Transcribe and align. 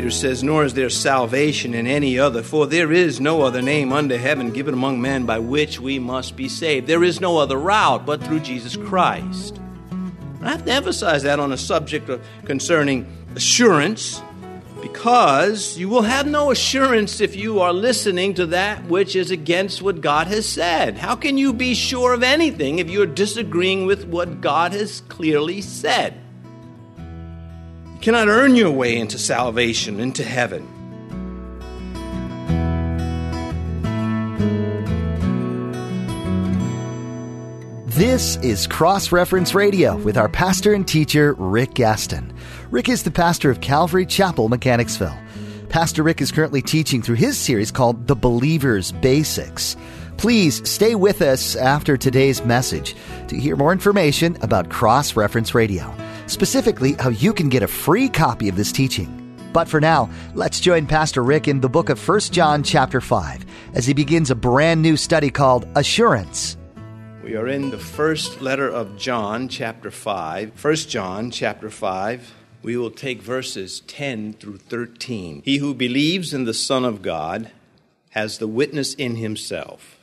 Peter 0.00 0.10
says, 0.10 0.42
Nor 0.42 0.64
is 0.64 0.72
there 0.72 0.88
salvation 0.88 1.74
in 1.74 1.86
any 1.86 2.18
other, 2.18 2.42
for 2.42 2.66
there 2.66 2.90
is 2.90 3.20
no 3.20 3.42
other 3.42 3.60
name 3.60 3.92
under 3.92 4.16
heaven 4.16 4.50
given 4.50 4.72
among 4.72 4.98
men 4.98 5.26
by 5.26 5.38
which 5.38 5.78
we 5.78 5.98
must 5.98 6.36
be 6.36 6.48
saved. 6.48 6.86
There 6.86 7.04
is 7.04 7.20
no 7.20 7.36
other 7.36 7.58
route 7.58 8.06
but 8.06 8.24
through 8.24 8.40
Jesus 8.40 8.78
Christ. 8.78 9.60
I 10.40 10.52
have 10.52 10.64
to 10.64 10.72
emphasize 10.72 11.24
that 11.24 11.38
on 11.38 11.52
a 11.52 11.58
subject 11.58 12.08
of, 12.08 12.24
concerning 12.46 13.14
assurance, 13.36 14.22
because 14.80 15.76
you 15.76 15.90
will 15.90 16.00
have 16.00 16.26
no 16.26 16.50
assurance 16.50 17.20
if 17.20 17.36
you 17.36 17.60
are 17.60 17.74
listening 17.74 18.32
to 18.36 18.46
that 18.46 18.82
which 18.86 19.14
is 19.14 19.30
against 19.30 19.82
what 19.82 20.00
God 20.00 20.28
has 20.28 20.48
said. 20.48 20.96
How 20.96 21.14
can 21.14 21.36
you 21.36 21.52
be 21.52 21.74
sure 21.74 22.14
of 22.14 22.22
anything 22.22 22.78
if 22.78 22.88
you're 22.88 23.04
disagreeing 23.04 23.84
with 23.84 24.06
what 24.06 24.40
God 24.40 24.72
has 24.72 25.02
clearly 25.10 25.60
said? 25.60 26.18
Cannot 28.00 28.28
earn 28.28 28.56
your 28.56 28.70
way 28.70 28.96
into 28.96 29.18
salvation, 29.18 30.00
into 30.00 30.24
heaven. 30.24 30.66
This 37.88 38.36
is 38.36 38.66
Cross 38.66 39.12
Reference 39.12 39.54
Radio 39.54 39.98
with 39.98 40.16
our 40.16 40.30
pastor 40.30 40.72
and 40.72 40.88
teacher, 40.88 41.34
Rick 41.34 41.74
Gaston. 41.74 42.32
Rick 42.70 42.88
is 42.88 43.02
the 43.02 43.10
pastor 43.10 43.50
of 43.50 43.60
Calvary 43.60 44.06
Chapel, 44.06 44.48
Mechanicsville. 44.48 45.18
Pastor 45.68 46.02
Rick 46.02 46.22
is 46.22 46.32
currently 46.32 46.62
teaching 46.62 47.02
through 47.02 47.16
his 47.16 47.36
series 47.36 47.70
called 47.70 48.06
The 48.06 48.16
Believer's 48.16 48.92
Basics. 48.92 49.76
Please 50.16 50.66
stay 50.66 50.94
with 50.94 51.20
us 51.20 51.54
after 51.54 51.98
today's 51.98 52.42
message 52.46 52.96
to 53.28 53.36
hear 53.38 53.56
more 53.56 53.72
information 53.72 54.38
about 54.40 54.70
Cross 54.70 55.16
Reference 55.16 55.54
Radio, 55.54 55.94
specifically 56.30 56.94
how 56.94 57.10
you 57.10 57.32
can 57.32 57.48
get 57.48 57.62
a 57.62 57.68
free 57.68 58.08
copy 58.08 58.48
of 58.48 58.56
this 58.56 58.72
teaching. 58.72 59.16
But 59.52 59.68
for 59.68 59.80
now, 59.80 60.08
let's 60.34 60.60
join 60.60 60.86
Pastor 60.86 61.24
Rick 61.24 61.48
in 61.48 61.60
the 61.60 61.68
book 61.68 61.88
of 61.88 62.08
1 62.08 62.20
John 62.20 62.62
chapter 62.62 63.00
5 63.00 63.44
as 63.74 63.86
he 63.86 63.94
begins 63.94 64.30
a 64.30 64.34
brand 64.34 64.80
new 64.80 64.96
study 64.96 65.30
called 65.30 65.66
Assurance. 65.74 66.56
We 67.24 67.36
are 67.36 67.48
in 67.48 67.70
the 67.70 67.78
first 67.78 68.40
letter 68.40 68.68
of 68.68 68.96
John, 68.96 69.48
chapter 69.48 69.90
5. 69.90 70.64
1 70.64 70.74
John, 70.76 71.30
chapter 71.30 71.68
5. 71.68 72.34
We 72.62 72.76
will 72.76 72.90
take 72.90 73.22
verses 73.22 73.80
10 73.80 74.34
through 74.34 74.58
13. 74.58 75.42
He 75.44 75.58
who 75.58 75.74
believes 75.74 76.32
in 76.32 76.44
the 76.44 76.54
Son 76.54 76.84
of 76.84 77.02
God 77.02 77.50
has 78.10 78.38
the 78.38 78.48
witness 78.48 78.94
in 78.94 79.16
himself. 79.16 79.98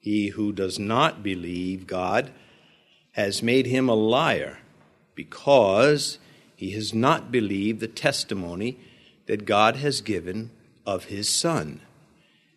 He 0.00 0.28
who 0.28 0.52
does 0.52 0.78
not 0.78 1.22
believe 1.22 1.86
God 1.86 2.30
has 3.12 3.42
made 3.42 3.66
him 3.66 3.88
a 3.88 3.94
liar 3.94 4.58
because 5.22 6.18
he 6.56 6.72
has 6.72 6.92
not 6.92 7.30
believed 7.30 7.78
the 7.78 7.86
testimony 7.86 8.76
that 9.26 9.44
God 9.44 9.76
has 9.76 10.00
given 10.00 10.50
of 10.84 11.04
his 11.04 11.28
Son. 11.28 11.80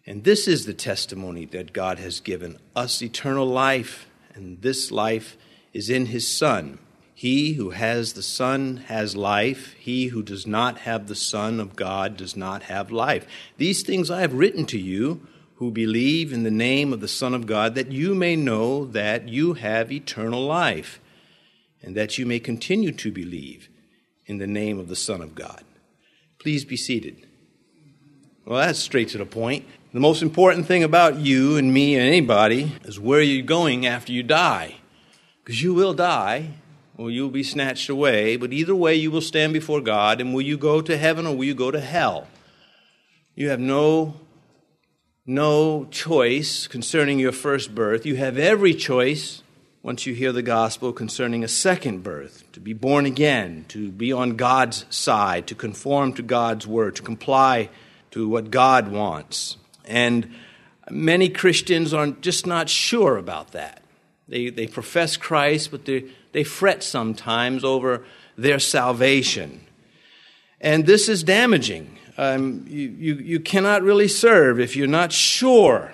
And 0.08 0.24
this 0.24 0.48
is 0.48 0.66
the 0.66 0.74
testimony 0.74 1.46
that 1.46 1.74
God 1.74 2.00
has 2.00 2.20
given 2.20 2.58
us 2.76 3.04
eternal 3.04 3.46
life, 3.46 4.08
and 4.34 4.64
this 4.64 4.92
life 4.92 5.38
is 5.74 5.92
in 5.92 6.08
his 6.08 6.28
Son. 6.28 6.80
He 7.14 7.54
who 7.54 7.70
has 7.70 8.14
the 8.14 8.24
Son 8.24 8.78
has 8.88 9.16
life. 9.16 9.74
He 9.74 10.08
who 10.08 10.24
does 10.24 10.48
not 10.48 10.80
have 10.80 11.08
the 11.08 11.16
Son 11.16 11.60
of 11.60 11.76
God 11.76 12.18
does 12.18 12.36
not 12.36 12.64
have 12.64 12.92
life. 12.92 13.28
These 13.58 13.84
things 13.84 14.10
I 14.10 14.22
have 14.22 14.34
written 14.34 14.66
to 14.68 14.80
you 14.80 15.22
who 15.58 15.70
believe 15.70 16.34
in 16.34 16.42
the 16.42 16.52
name 16.52 16.92
of 16.92 17.00
the 17.00 17.08
Son 17.08 17.36
of 17.36 17.46
God, 17.46 17.76
that 17.76 17.92
you 17.92 18.16
may 18.16 18.36
know 18.36 18.86
that 18.86 19.30
you 19.30 19.54
have 19.54 19.92
eternal 19.92 20.44
life, 20.44 21.00
and 21.86 21.96
that 21.96 22.18
you 22.18 22.26
may 22.26 22.40
continue 22.40 22.92
to 22.92 23.12
believe 23.12 23.70
in 24.26 24.40
the 24.40 24.48
name 24.48 24.80
of 24.80 24.90
the 24.90 24.96
Son 24.96 25.22
of 25.22 25.36
God. 25.36 25.64
Please 26.40 26.66
be 26.66 26.76
seated. 26.76 27.28
Well, 28.44 28.60
that's 28.60 28.80
straight 28.80 29.10
to 29.10 29.20
the 29.20 29.26
point. 29.26 29.66
The 29.94 30.00
most 30.00 30.22
important 30.22 30.66
thing 30.66 30.84
about 30.84 31.18
you 31.18 31.58
and 31.58 31.72
me 31.72 31.96
and 31.96 32.04
anybody 32.04 32.74
is 32.84 33.00
where 33.00 33.22
you're 33.22 33.46
going 33.46 33.86
after 33.86 34.12
you 34.12 34.24
die. 34.24 34.76
Because 35.44 35.62
you 35.62 35.76
will 35.76 35.94
die, 35.94 36.56
or 36.98 37.12
you'll 37.12 37.30
be 37.30 37.44
snatched 37.44 37.88
away, 37.88 38.36
but 38.36 38.52
either 38.52 38.76
way 38.76 38.96
you 38.96 39.12
will 39.12 39.22
stand 39.22 39.54
before 39.54 39.80
God, 39.80 40.20
and 40.20 40.34
will 40.34 40.42
you 40.42 40.58
go 40.58 40.82
to 40.82 40.98
heaven 40.98 41.28
or 41.28 41.36
will 41.36 41.46
you 41.46 41.54
go 41.54 41.70
to 41.70 41.80
hell? 41.80 42.28
You 43.36 43.50
have 43.50 43.60
no 43.60 44.16
no 45.28 45.86
choice 45.86 46.68
concerning 46.68 47.18
your 47.18 47.32
first 47.32 47.74
birth. 47.74 48.06
You 48.06 48.16
have 48.16 48.38
every 48.38 48.76
choice 48.76 49.42
once 49.86 50.08
you 50.08 50.16
hear 50.16 50.32
the 50.32 50.42
gospel 50.42 50.92
concerning 50.92 51.44
a 51.44 51.48
second 51.48 52.02
birth, 52.02 52.52
to 52.52 52.60
be 52.60 52.74
born 52.74 53.06
again, 53.06 53.64
to 53.68 53.92
be 53.92 54.12
on 54.12 54.36
God's 54.36 54.84
side, 54.90 55.46
to 55.46 55.54
conform 55.54 56.12
to 56.14 56.24
God's 56.24 56.66
word, 56.66 56.96
to 56.96 57.04
comply 57.04 57.70
to 58.10 58.28
what 58.28 58.50
God 58.50 58.88
wants. 58.88 59.58
And 59.86 60.34
many 60.90 61.30
Christians 61.30 61.94
are 61.94 62.08
just 62.08 62.48
not 62.48 62.68
sure 62.68 63.16
about 63.16 63.52
that. 63.52 63.84
They, 64.28 64.50
they 64.50 64.66
profess 64.66 65.18
Christ, 65.18 65.70
but 65.70 65.86
they, 65.86 66.06
they 66.32 66.44
fret 66.44 66.82
sometimes 66.82 67.64
over 67.64 68.04
their 68.36 68.58
salvation. 68.58 69.68
And 70.60 70.88
this 70.88 71.08
is 71.08 71.24
damaging. 71.24 71.96
Um, 72.18 72.66
you, 72.68 72.90
you, 72.90 73.16
you 73.18 73.40
cannot 73.40 73.84
really 73.84 74.08
serve 74.08 74.60
if 74.60 74.76
you're 74.76 74.88
not 74.88 75.12
sure 75.12 75.94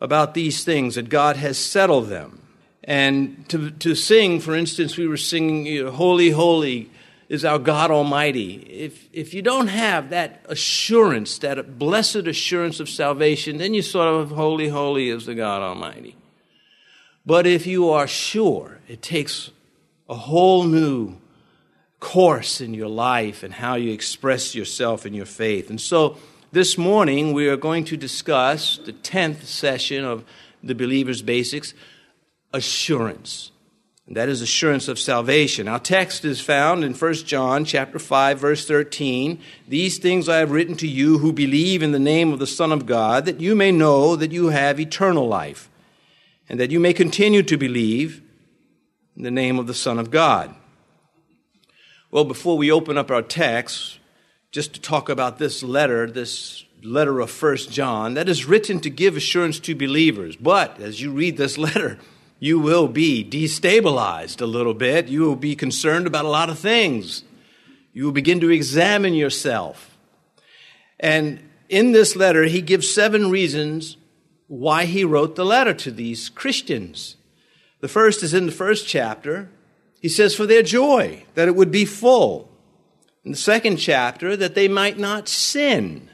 about 0.00 0.34
these 0.34 0.62
things, 0.62 0.94
that 0.94 1.08
God 1.08 1.34
has 1.38 1.58
settled 1.58 2.06
them. 2.06 2.45
And 2.86 3.48
to, 3.48 3.70
to 3.72 3.96
sing, 3.96 4.38
for 4.38 4.54
instance, 4.54 4.96
we 4.96 5.08
were 5.08 5.16
singing, 5.16 5.66
you 5.66 5.84
know, 5.84 5.90
Holy, 5.90 6.30
Holy 6.30 6.88
is 7.28 7.44
our 7.44 7.58
God 7.58 7.90
Almighty. 7.90 8.54
If, 8.70 9.08
if 9.12 9.34
you 9.34 9.42
don't 9.42 9.66
have 9.66 10.10
that 10.10 10.46
assurance, 10.48 11.38
that 11.38 11.78
blessed 11.78 12.28
assurance 12.28 12.78
of 12.78 12.88
salvation, 12.88 13.58
then 13.58 13.74
you 13.74 13.82
sort 13.82 14.14
of, 14.14 14.30
Holy, 14.30 14.68
Holy 14.68 15.08
is 15.08 15.26
the 15.26 15.34
God 15.34 15.62
Almighty. 15.62 16.14
But 17.26 17.44
if 17.44 17.66
you 17.66 17.90
are 17.90 18.06
sure, 18.06 18.78
it 18.86 19.02
takes 19.02 19.50
a 20.08 20.14
whole 20.14 20.62
new 20.62 21.16
course 21.98 22.60
in 22.60 22.72
your 22.72 22.88
life 22.88 23.42
and 23.42 23.54
how 23.54 23.74
you 23.74 23.92
express 23.92 24.54
yourself 24.54 25.04
in 25.04 25.12
your 25.12 25.26
faith. 25.26 25.70
And 25.70 25.80
so 25.80 26.18
this 26.52 26.78
morning 26.78 27.32
we 27.32 27.48
are 27.48 27.56
going 27.56 27.84
to 27.86 27.96
discuss 27.96 28.76
the 28.78 28.92
10th 28.92 29.42
session 29.42 30.04
of 30.04 30.24
the 30.62 30.76
Believer's 30.76 31.22
Basics 31.22 31.74
assurance. 32.56 33.52
And 34.06 34.16
that 34.16 34.28
is 34.28 34.40
assurance 34.40 34.86
of 34.88 34.98
salvation. 34.98 35.66
Our 35.66 35.80
text 35.80 36.24
is 36.24 36.40
found 36.40 36.84
in 36.84 36.94
1 36.94 37.14
John 37.14 37.64
chapter 37.64 37.98
5 37.98 38.38
verse 38.38 38.66
13. 38.66 39.40
These 39.66 39.98
things 39.98 40.28
I 40.28 40.38
have 40.38 40.52
written 40.52 40.76
to 40.76 40.86
you 40.86 41.18
who 41.18 41.32
believe 41.32 41.82
in 41.82 41.92
the 41.92 41.98
name 41.98 42.32
of 42.32 42.38
the 42.38 42.46
Son 42.46 42.70
of 42.70 42.86
God 42.86 43.24
that 43.26 43.40
you 43.40 43.54
may 43.54 43.72
know 43.72 44.14
that 44.14 44.30
you 44.30 44.48
have 44.48 44.78
eternal 44.78 45.26
life 45.26 45.68
and 46.48 46.60
that 46.60 46.70
you 46.70 46.78
may 46.78 46.92
continue 46.92 47.42
to 47.42 47.56
believe 47.56 48.22
in 49.16 49.22
the 49.24 49.30
name 49.30 49.58
of 49.58 49.66
the 49.66 49.74
Son 49.74 49.98
of 49.98 50.10
God. 50.10 50.54
Well, 52.12 52.24
before 52.24 52.56
we 52.56 52.70
open 52.70 52.96
up 52.96 53.10
our 53.10 53.22
text, 53.22 53.98
just 54.52 54.74
to 54.74 54.80
talk 54.80 55.08
about 55.08 55.38
this 55.38 55.62
letter, 55.62 56.08
this 56.08 56.64
letter 56.82 57.18
of 57.18 57.30
First 57.30 57.72
John, 57.72 58.14
that 58.14 58.28
is 58.28 58.46
written 58.46 58.78
to 58.80 58.90
give 58.90 59.16
assurance 59.16 59.58
to 59.60 59.74
believers. 59.74 60.36
But 60.36 60.80
as 60.80 61.00
you 61.00 61.10
read 61.10 61.36
this 61.36 61.58
letter, 61.58 61.98
you 62.46 62.60
will 62.60 62.86
be 62.86 63.24
destabilized 63.28 64.40
a 64.40 64.46
little 64.46 64.72
bit. 64.72 65.08
You 65.08 65.22
will 65.22 65.36
be 65.36 65.56
concerned 65.56 66.06
about 66.06 66.24
a 66.24 66.28
lot 66.28 66.48
of 66.48 66.58
things. 66.58 67.24
You 67.92 68.04
will 68.04 68.12
begin 68.12 68.40
to 68.40 68.50
examine 68.50 69.14
yourself. 69.14 69.98
And 71.00 71.40
in 71.68 71.90
this 71.90 72.14
letter, 72.14 72.44
he 72.44 72.62
gives 72.62 72.88
seven 72.88 73.30
reasons 73.30 73.96
why 74.46 74.84
he 74.84 75.02
wrote 75.04 75.34
the 75.34 75.44
letter 75.44 75.74
to 75.74 75.90
these 75.90 76.28
Christians. 76.28 77.16
The 77.80 77.88
first 77.88 78.22
is 78.22 78.32
in 78.32 78.46
the 78.46 78.52
first 78.52 78.86
chapter. 78.86 79.50
He 80.00 80.08
says, 80.08 80.36
for 80.36 80.46
their 80.46 80.62
joy, 80.62 81.24
that 81.34 81.48
it 81.48 81.56
would 81.56 81.72
be 81.72 81.84
full. 81.84 82.48
In 83.24 83.32
the 83.32 83.36
second 83.36 83.78
chapter, 83.78 84.36
that 84.36 84.54
they 84.54 84.68
might 84.68 84.98
not 84.98 85.28
sin. 85.28 86.10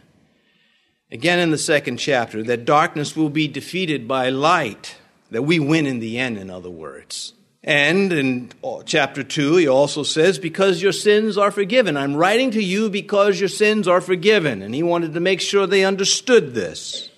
Again, 1.11 1.39
in 1.39 1.51
the 1.51 1.59
second 1.59 1.99
chapter, 1.99 2.43
that 2.45 2.65
darkness 2.65 3.15
will 3.15 3.29
be 3.29 3.49
defeated 3.49 4.09
by 4.09 4.31
light, 4.31 4.97
that 5.33 5.43
we 5.43 5.59
win 5.59 5.87
in 5.87 5.99
the 5.99 6.19
end, 6.19 6.39
in 6.39 6.51
other 6.51 6.71
words. 6.71 7.33
And 7.65 8.13
in 8.13 8.51
chapter 8.85 9.23
2, 9.23 9.57
he 9.57 9.69
also 9.69 10.03
says, 10.03 10.39
Because 10.39 10.83
your 10.83 10.93
sins 10.93 11.39
are 11.39 11.51
forgiven. 11.51 11.97
I'm 11.97 12.15
writing 12.15 12.51
to 12.53 12.63
you 12.63 12.91
because 12.91 13.41
your 13.41 13.49
sins 13.49 13.89
are 13.89 14.01
forgiven. 14.01 14.63
And 14.63 14.75
he 14.75 14.83
wanted 14.83 15.15
to 15.15 15.21
make 15.21 15.41
sure 15.41 15.67
they 15.67 15.85
understood 15.85 16.55
this. 16.55 17.09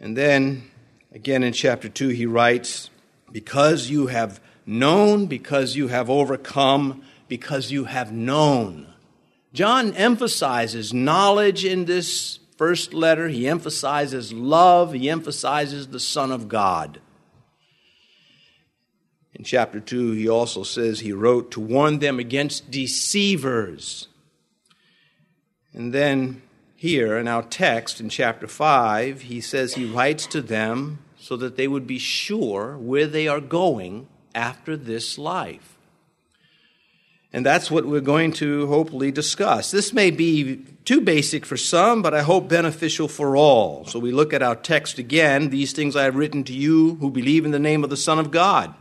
And 0.00 0.16
then, 0.16 0.70
again 1.12 1.42
in 1.42 1.52
chapter 1.52 1.88
2, 1.88 2.08
he 2.08 2.26
writes, 2.26 2.90
Because 3.30 3.88
you 3.88 4.08
have 4.08 4.40
known, 4.66 5.26
because 5.26 5.76
you 5.76 5.88
have 5.88 6.10
overcome, 6.10 7.04
because 7.28 7.70
you 7.70 7.84
have 7.84 8.10
known. 8.10 8.92
John 9.52 9.92
emphasizes 9.94 10.92
knowledge 10.92 11.64
in 11.64 11.84
this 11.84 12.40
first 12.56 12.94
letter. 12.94 13.28
He 13.28 13.48
emphasizes 13.48 14.32
love. 14.32 14.92
He 14.92 15.08
emphasizes 15.08 15.88
the 15.88 16.00
Son 16.00 16.32
of 16.32 16.48
God. 16.48 17.00
In 19.34 19.44
chapter 19.44 19.80
2, 19.80 20.12
he 20.12 20.28
also 20.28 20.62
says 20.62 21.00
he 21.00 21.12
wrote 21.12 21.50
to 21.52 21.60
warn 21.60 21.98
them 21.98 22.18
against 22.18 22.70
deceivers. 22.70 24.08
And 25.72 25.92
then 25.92 26.42
here 26.76 27.18
in 27.18 27.26
our 27.26 27.42
text 27.42 28.00
in 28.00 28.08
chapter 28.08 28.46
5, 28.46 29.22
he 29.22 29.40
says 29.40 29.74
he 29.74 29.90
writes 29.90 30.26
to 30.28 30.40
them 30.40 30.98
so 31.18 31.36
that 31.36 31.56
they 31.56 31.66
would 31.66 31.86
be 31.86 31.98
sure 31.98 32.76
where 32.78 33.06
they 33.06 33.26
are 33.26 33.40
going 33.40 34.06
after 34.34 34.76
this 34.76 35.18
life. 35.18 35.73
And 37.34 37.44
that's 37.44 37.68
what 37.68 37.84
we're 37.84 38.00
going 38.00 38.32
to 38.34 38.68
hopefully 38.68 39.10
discuss. 39.10 39.72
This 39.72 39.92
may 39.92 40.12
be 40.12 40.64
too 40.84 41.00
basic 41.00 41.44
for 41.44 41.56
some, 41.56 42.00
but 42.00 42.14
I 42.14 42.22
hope 42.22 42.48
beneficial 42.48 43.08
for 43.08 43.36
all. 43.36 43.84
So 43.86 43.98
we 43.98 44.12
look 44.12 44.32
at 44.32 44.40
our 44.40 44.54
text 44.54 45.00
again. 45.00 45.50
These 45.50 45.72
things 45.72 45.96
I 45.96 46.04
have 46.04 46.14
written 46.14 46.44
to 46.44 46.52
you 46.52 46.94
who 47.00 47.10
believe 47.10 47.44
in 47.44 47.50
the 47.50 47.58
name 47.58 47.82
of 47.82 47.90
the 47.90 47.96
Son 47.96 48.20
of 48.20 48.30
God, 48.30 48.72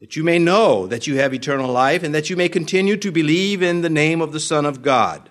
that 0.00 0.16
you 0.16 0.24
may 0.24 0.40
know 0.40 0.88
that 0.88 1.06
you 1.06 1.18
have 1.18 1.32
eternal 1.32 1.70
life 1.70 2.02
and 2.02 2.12
that 2.16 2.28
you 2.28 2.36
may 2.36 2.48
continue 2.48 2.96
to 2.96 3.12
believe 3.12 3.62
in 3.62 3.82
the 3.82 3.88
name 3.88 4.20
of 4.20 4.32
the 4.32 4.40
Son 4.40 4.66
of 4.66 4.82
God. 4.82 5.30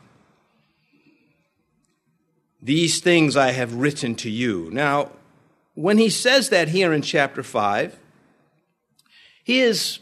These 2.61 3.01
things 3.01 3.35
I 3.35 3.51
have 3.51 3.73
written 3.73 4.15
to 4.15 4.29
you. 4.29 4.69
Now, 4.71 5.11
when 5.73 5.97
he 5.97 6.09
says 6.09 6.47
that 6.47 6.69
here 6.69 6.93
in 6.93 7.01
chapter 7.01 7.43
5, 7.43 7.99
he 9.43 9.59
is 9.59 9.99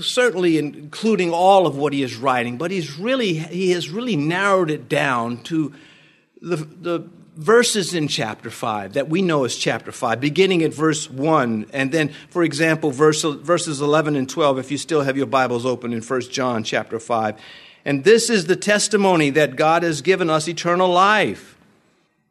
certainly 0.00 0.58
including 0.58 1.32
all 1.32 1.66
of 1.66 1.76
what 1.76 1.92
he 1.92 2.02
is 2.02 2.16
writing, 2.16 2.56
but 2.56 2.70
he's 2.70 2.98
really, 2.98 3.34
he 3.34 3.72
has 3.72 3.90
really 3.90 4.16
narrowed 4.16 4.70
it 4.70 4.88
down 4.88 5.42
to 5.44 5.74
the, 6.40 6.56
the 6.56 7.08
verses 7.36 7.94
in 7.94 8.08
chapter 8.08 8.50
5 8.50 8.94
that 8.94 9.08
we 9.08 9.22
know 9.22 9.44
as 9.44 9.56
chapter 9.56 9.92
5, 9.92 10.20
beginning 10.20 10.62
at 10.62 10.72
verse 10.72 11.10
1, 11.10 11.66
and 11.72 11.92
then, 11.92 12.10
for 12.30 12.42
example, 12.42 12.90
verse, 12.90 13.22
verses 13.22 13.80
11 13.80 14.16
and 14.16 14.28
12, 14.28 14.58
if 14.58 14.70
you 14.70 14.78
still 14.78 15.02
have 15.02 15.16
your 15.16 15.26
Bibles 15.26 15.66
open 15.66 15.92
in 15.92 16.02
1 16.02 16.20
John 16.30 16.64
chapter 16.64 16.98
5. 16.98 17.40
And 17.84 18.04
this 18.04 18.30
is 18.30 18.46
the 18.46 18.56
testimony 18.56 19.30
that 19.30 19.56
God 19.56 19.82
has 19.82 20.00
given 20.00 20.30
us 20.30 20.48
eternal 20.48 20.88
life. 20.88 21.58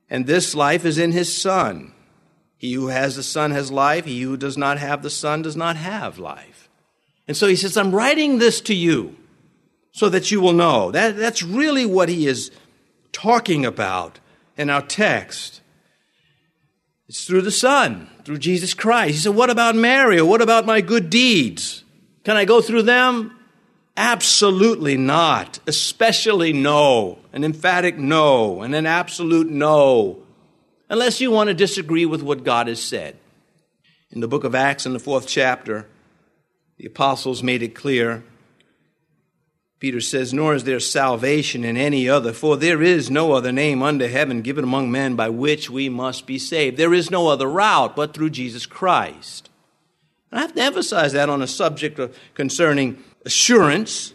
And 0.10 0.26
this 0.26 0.56
life 0.56 0.86
is 0.86 0.98
in 0.98 1.12
his 1.12 1.36
Son. 1.36 1.94
He 2.58 2.74
who 2.74 2.88
has 2.88 3.16
the 3.16 3.24
Son 3.24 3.52
has 3.52 3.72
life. 3.72 4.06
He 4.06 4.22
who 4.22 4.38
does 4.38 4.58
not 4.58 4.80
have 4.80 5.04
the 5.04 5.10
Son 5.10 5.42
does 5.42 5.56
not 5.56 5.76
have 5.76 6.18
life. 6.18 6.53
And 7.28 7.38
so 7.38 7.48
he 7.48 7.56
says, 7.56 7.78
I'm 7.78 7.94
writing 7.94 8.40
this 8.40 8.62
to 8.62 8.76
you 8.76 9.16
so 9.92 10.10
that 10.10 10.32
you 10.32 10.42
will 10.42 10.54
know. 10.54 10.92
That, 10.92 11.16
that's 11.16 11.44
really 11.44 11.86
what 11.86 12.10
he 12.10 12.28
is 12.28 12.52
talking 13.12 13.66
about 13.66 14.20
in 14.58 14.70
our 14.70 14.82
text. 14.82 15.62
It's 17.08 17.26
through 17.26 17.44
the 17.44 17.52
Son, 17.52 18.10
through 18.26 18.40
Jesus 18.40 18.74
Christ. 18.74 19.14
He 19.14 19.20
said, 19.20 19.36
What 19.36 19.50
about 19.50 19.76
Mary? 19.76 20.20
Or 20.20 20.26
what 20.26 20.42
about 20.42 20.66
my 20.66 20.82
good 20.82 21.10
deeds? 21.10 21.84
Can 22.24 22.38
I 22.38 22.46
go 22.46 22.62
through 22.62 22.84
them? 22.84 23.38
Absolutely 23.96 24.98
not. 24.98 25.60
Especially 25.68 26.54
no. 26.54 27.20
An 27.32 27.44
emphatic 27.44 27.98
no. 27.98 28.62
And 28.62 28.74
an 28.74 28.86
absolute 28.86 29.50
no. 29.50 30.24
Unless 30.90 31.22
you 31.22 31.32
want 31.32 31.50
to 31.50 31.54
disagree 31.54 32.06
with 32.06 32.24
what 32.24 32.44
God 32.44 32.68
has 32.68 32.82
said. 32.82 33.18
In 34.12 34.20
the 34.20 34.28
book 34.28 34.44
of 34.44 34.56
Acts, 34.56 34.86
in 34.86 34.94
the 34.94 35.00
fourth 35.00 35.28
chapter, 35.28 35.88
the 36.78 36.86
apostles 36.86 37.44
made 37.44 37.62
it 37.62 37.76
clear. 37.76 38.24
Peter 39.84 40.00
says, 40.00 40.34
Nor 40.34 40.56
is 40.56 40.64
there 40.64 40.80
salvation 40.80 41.66
in 41.66 41.76
any 41.76 42.08
other, 42.08 42.32
for 42.32 42.56
there 42.56 42.82
is 42.82 43.12
no 43.12 43.34
other 43.34 43.52
name 43.52 43.84
under 43.84 44.08
heaven 44.08 44.42
given 44.42 44.64
among 44.64 44.90
men 44.90 45.18
by 45.18 45.28
which 45.28 45.70
we 45.70 45.90
must 45.90 46.26
be 46.26 46.40
saved. 46.40 46.78
There 46.78 46.94
is 46.94 47.12
no 47.12 47.28
other 47.28 47.48
route 47.50 47.94
but 47.94 48.14
through 48.14 48.30
Jesus 48.30 48.66
Christ. 48.66 49.50
And 50.32 50.40
I 50.40 50.42
have 50.44 50.56
to 50.56 50.62
emphasize 50.62 51.12
that 51.12 51.30
on 51.30 51.42
a 51.42 51.48
subject 51.48 52.00
concerning 52.34 53.04
assurance, 53.26 54.14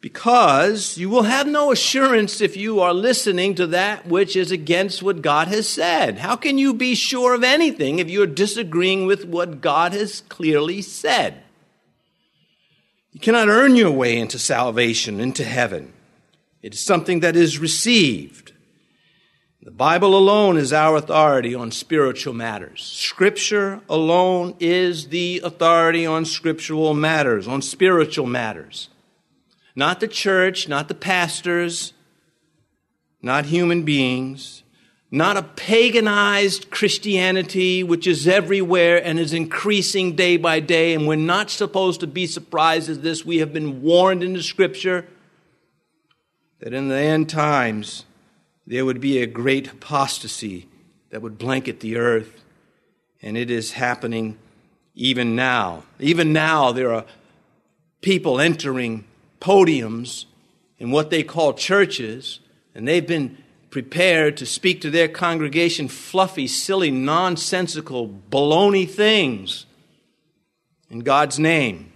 because 0.00 0.98
you 0.98 1.08
will 1.08 1.22
have 1.22 1.46
no 1.46 1.70
assurance 1.70 2.40
if 2.40 2.56
you 2.56 2.80
are 2.80 2.92
listening 2.92 3.54
to 3.54 3.68
that 3.68 4.08
which 4.08 4.34
is 4.34 4.50
against 4.50 5.00
what 5.00 5.22
God 5.22 5.46
has 5.46 5.68
said. 5.68 6.18
How 6.18 6.34
can 6.34 6.58
you 6.58 6.74
be 6.74 6.96
sure 6.96 7.34
of 7.34 7.44
anything 7.44 8.00
if 8.00 8.10
you're 8.10 8.26
disagreeing 8.26 9.06
with 9.06 9.24
what 9.24 9.60
God 9.60 9.92
has 9.92 10.22
clearly 10.22 10.82
said? 10.82 11.43
You 13.14 13.20
cannot 13.20 13.46
earn 13.46 13.76
your 13.76 13.92
way 13.92 14.18
into 14.18 14.40
salvation, 14.40 15.20
into 15.20 15.44
heaven. 15.44 15.92
It 16.62 16.74
is 16.74 16.80
something 16.80 17.20
that 17.20 17.36
is 17.36 17.60
received. 17.60 18.52
The 19.62 19.70
Bible 19.70 20.18
alone 20.18 20.56
is 20.56 20.72
our 20.72 20.96
authority 20.96 21.54
on 21.54 21.70
spiritual 21.70 22.34
matters. 22.34 22.82
Scripture 22.82 23.80
alone 23.88 24.56
is 24.58 25.08
the 25.08 25.40
authority 25.44 26.04
on 26.04 26.24
scriptural 26.24 26.92
matters, 26.92 27.46
on 27.46 27.62
spiritual 27.62 28.26
matters. 28.26 28.88
Not 29.76 30.00
the 30.00 30.08
church, 30.08 30.68
not 30.68 30.88
the 30.88 30.94
pastors, 30.94 31.92
not 33.22 33.44
human 33.44 33.84
beings 33.84 34.63
not 35.14 35.36
a 35.36 35.42
paganized 35.42 36.70
Christianity 36.70 37.84
which 37.84 38.04
is 38.04 38.26
everywhere 38.26 39.00
and 39.04 39.16
is 39.20 39.32
increasing 39.32 40.16
day 40.16 40.36
by 40.36 40.58
day. 40.58 40.92
And 40.92 41.06
we're 41.06 41.14
not 41.14 41.50
supposed 41.50 42.00
to 42.00 42.08
be 42.08 42.26
surprised 42.26 42.90
at 42.90 43.02
this. 43.02 43.24
We 43.24 43.38
have 43.38 43.52
been 43.52 43.80
warned 43.80 44.24
in 44.24 44.32
the 44.32 44.42
scripture 44.42 45.06
that 46.58 46.74
in 46.74 46.88
the 46.88 46.96
end 46.96 47.28
times 47.28 48.04
there 48.66 48.84
would 48.84 49.00
be 49.00 49.18
a 49.18 49.26
great 49.26 49.70
apostasy 49.70 50.66
that 51.10 51.22
would 51.22 51.38
blanket 51.38 51.78
the 51.78 51.96
earth. 51.96 52.42
And 53.22 53.36
it 53.36 53.52
is 53.52 53.70
happening 53.70 54.36
even 54.96 55.36
now. 55.36 55.84
Even 56.00 56.32
now, 56.32 56.72
there 56.72 56.92
are 56.92 57.04
people 58.00 58.40
entering 58.40 59.04
podiums 59.40 60.24
in 60.78 60.90
what 60.90 61.10
they 61.10 61.22
call 61.22 61.52
churches, 61.52 62.40
and 62.74 62.88
they've 62.88 63.06
been 63.06 63.38
prepared 63.74 64.36
to 64.36 64.46
speak 64.46 64.80
to 64.80 64.88
their 64.88 65.08
congregation 65.08 65.88
fluffy, 65.88 66.46
silly, 66.46 66.92
nonsensical, 66.92 68.08
baloney 68.30 68.88
things 68.88 69.66
in 70.88 71.00
God's 71.00 71.40
name. 71.40 71.92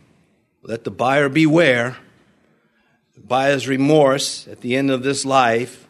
Let 0.61 0.83
the 0.83 0.91
buyer 0.91 1.29
beware. 1.29 1.97
The 3.15 3.21
buyer's 3.21 3.69
remorse 3.69 4.49
at 4.49 4.61
the 4.61 4.75
end 4.75 4.91
of 4.91 5.05
this 5.05 5.25
life 5.25 5.87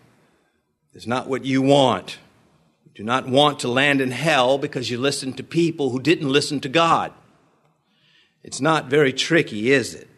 is 0.92 1.06
not 1.06 1.26
what 1.26 1.46
you 1.46 1.62
want. 1.62 2.18
You 2.84 2.90
do 2.94 3.02
not 3.02 3.26
want 3.26 3.60
to 3.60 3.68
land 3.68 4.02
in 4.02 4.10
hell 4.10 4.58
because 4.58 4.90
you 4.90 4.98
listened 4.98 5.38
to 5.38 5.42
people 5.42 5.88
who 5.88 6.00
didn't 6.00 6.28
listen 6.28 6.60
to 6.60 6.68
God. 6.68 7.14
It's 8.44 8.60
not 8.60 8.90
very 8.90 9.14
tricky, 9.14 9.72
is 9.72 9.94
it? 9.94 10.08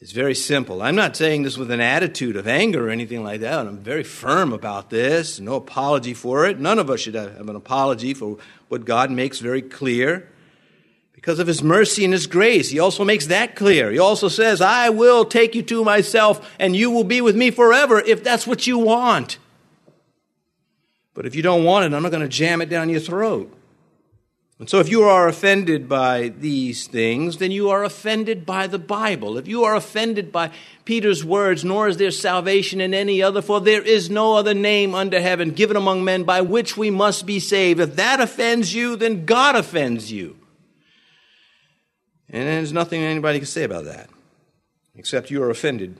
It's 0.00 0.12
very 0.12 0.34
simple. 0.34 0.82
I'm 0.82 0.94
not 0.94 1.16
saying 1.16 1.42
this 1.42 1.56
with 1.56 1.70
an 1.70 1.80
attitude 1.80 2.36
of 2.36 2.46
anger 2.46 2.88
or 2.88 2.90
anything 2.90 3.24
like 3.24 3.40
that. 3.40 3.66
I'm 3.66 3.78
very 3.78 4.04
firm 4.04 4.52
about 4.52 4.90
this. 4.90 5.40
No 5.40 5.54
apology 5.54 6.12
for 6.12 6.46
it. 6.46 6.60
None 6.60 6.78
of 6.78 6.90
us 6.90 7.00
should 7.00 7.14
have 7.14 7.48
an 7.48 7.56
apology 7.56 8.12
for 8.12 8.36
what 8.68 8.84
God 8.84 9.10
makes 9.10 9.38
very 9.38 9.62
clear. 9.62 10.30
Because 11.14 11.38
of 11.38 11.46
his 11.46 11.62
mercy 11.62 12.04
and 12.04 12.12
his 12.12 12.26
grace, 12.26 12.68
he 12.70 12.78
also 12.78 13.04
makes 13.04 13.26
that 13.28 13.56
clear. 13.56 13.90
He 13.90 13.98
also 13.98 14.28
says, 14.28 14.60
I 14.60 14.90
will 14.90 15.24
take 15.24 15.54
you 15.54 15.62
to 15.62 15.82
myself 15.82 16.54
and 16.60 16.76
you 16.76 16.90
will 16.90 17.04
be 17.04 17.22
with 17.22 17.34
me 17.34 17.50
forever 17.50 17.98
if 17.98 18.22
that's 18.22 18.46
what 18.46 18.66
you 18.66 18.78
want. 18.78 19.38
But 21.14 21.24
if 21.24 21.34
you 21.34 21.40
don't 21.40 21.64
want 21.64 21.86
it, 21.86 21.96
I'm 21.96 22.02
not 22.02 22.12
going 22.12 22.22
to 22.22 22.28
jam 22.28 22.60
it 22.60 22.68
down 22.68 22.90
your 22.90 23.00
throat. 23.00 23.55
And 24.58 24.70
so, 24.70 24.80
if 24.80 24.88
you 24.88 25.02
are 25.02 25.28
offended 25.28 25.86
by 25.86 26.28
these 26.28 26.86
things, 26.86 27.36
then 27.36 27.50
you 27.50 27.68
are 27.68 27.84
offended 27.84 28.46
by 28.46 28.66
the 28.66 28.78
Bible. 28.78 29.36
If 29.36 29.46
you 29.46 29.64
are 29.64 29.76
offended 29.76 30.32
by 30.32 30.50
Peter's 30.86 31.22
words, 31.22 31.62
nor 31.62 31.88
is 31.88 31.98
there 31.98 32.10
salvation 32.10 32.80
in 32.80 32.94
any 32.94 33.22
other, 33.22 33.42
for 33.42 33.60
there 33.60 33.82
is 33.82 34.08
no 34.08 34.34
other 34.34 34.54
name 34.54 34.94
under 34.94 35.20
heaven 35.20 35.50
given 35.50 35.76
among 35.76 36.04
men 36.04 36.24
by 36.24 36.40
which 36.40 36.74
we 36.74 36.90
must 36.90 37.26
be 37.26 37.38
saved. 37.38 37.80
If 37.80 37.96
that 37.96 38.18
offends 38.18 38.74
you, 38.74 38.96
then 38.96 39.26
God 39.26 39.56
offends 39.56 40.10
you. 40.10 40.38
And 42.30 42.48
there's 42.48 42.72
nothing 42.72 43.02
anybody 43.02 43.40
can 43.40 43.46
say 43.46 43.62
about 43.62 43.84
that, 43.84 44.08
except 44.94 45.30
you 45.30 45.42
are 45.42 45.50
offended 45.50 45.98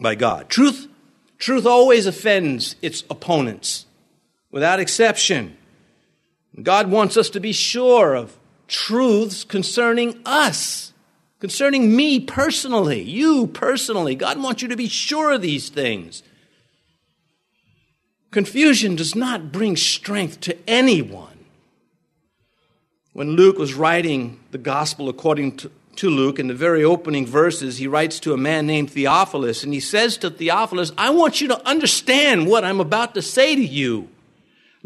by 0.00 0.14
God. 0.14 0.48
Truth, 0.48 0.88
truth 1.36 1.66
always 1.66 2.06
offends 2.06 2.76
its 2.80 3.04
opponents, 3.10 3.84
without 4.50 4.80
exception. 4.80 5.58
God 6.62 6.90
wants 6.90 7.16
us 7.16 7.30
to 7.30 7.40
be 7.40 7.52
sure 7.52 8.14
of 8.14 8.36
truths 8.68 9.44
concerning 9.44 10.20
us, 10.24 10.92
concerning 11.38 11.94
me 11.94 12.20
personally, 12.20 13.02
you 13.02 13.46
personally. 13.48 14.14
God 14.14 14.42
wants 14.42 14.62
you 14.62 14.68
to 14.68 14.76
be 14.76 14.88
sure 14.88 15.32
of 15.32 15.42
these 15.42 15.68
things. 15.68 16.22
Confusion 18.30 18.96
does 18.96 19.14
not 19.14 19.52
bring 19.52 19.76
strength 19.76 20.40
to 20.42 20.56
anyone. 20.68 21.44
When 23.12 23.30
Luke 23.30 23.58
was 23.58 23.74
writing 23.74 24.40
the 24.50 24.58
gospel 24.58 25.08
according 25.08 25.56
to, 25.58 25.70
to 25.96 26.10
Luke, 26.10 26.38
in 26.38 26.48
the 26.48 26.54
very 26.54 26.84
opening 26.84 27.26
verses, 27.26 27.78
he 27.78 27.86
writes 27.86 28.20
to 28.20 28.34
a 28.34 28.36
man 28.36 28.66
named 28.66 28.90
Theophilus, 28.90 29.64
and 29.64 29.72
he 29.72 29.80
says 29.80 30.18
to 30.18 30.28
Theophilus, 30.28 30.92
I 30.98 31.08
want 31.10 31.40
you 31.40 31.48
to 31.48 31.66
understand 31.66 32.46
what 32.46 32.64
I'm 32.64 32.80
about 32.80 33.14
to 33.14 33.22
say 33.22 33.54
to 33.54 33.64
you. 33.64 34.10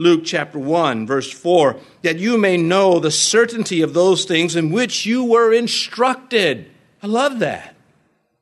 Luke 0.00 0.22
chapter 0.24 0.58
1, 0.58 1.06
verse 1.06 1.30
4, 1.30 1.76
that 2.00 2.18
you 2.18 2.38
may 2.38 2.56
know 2.56 2.98
the 2.98 3.10
certainty 3.10 3.82
of 3.82 3.92
those 3.92 4.24
things 4.24 4.56
in 4.56 4.70
which 4.70 5.04
you 5.04 5.22
were 5.22 5.52
instructed. 5.52 6.70
I 7.02 7.06
love 7.06 7.40
that. 7.40 7.76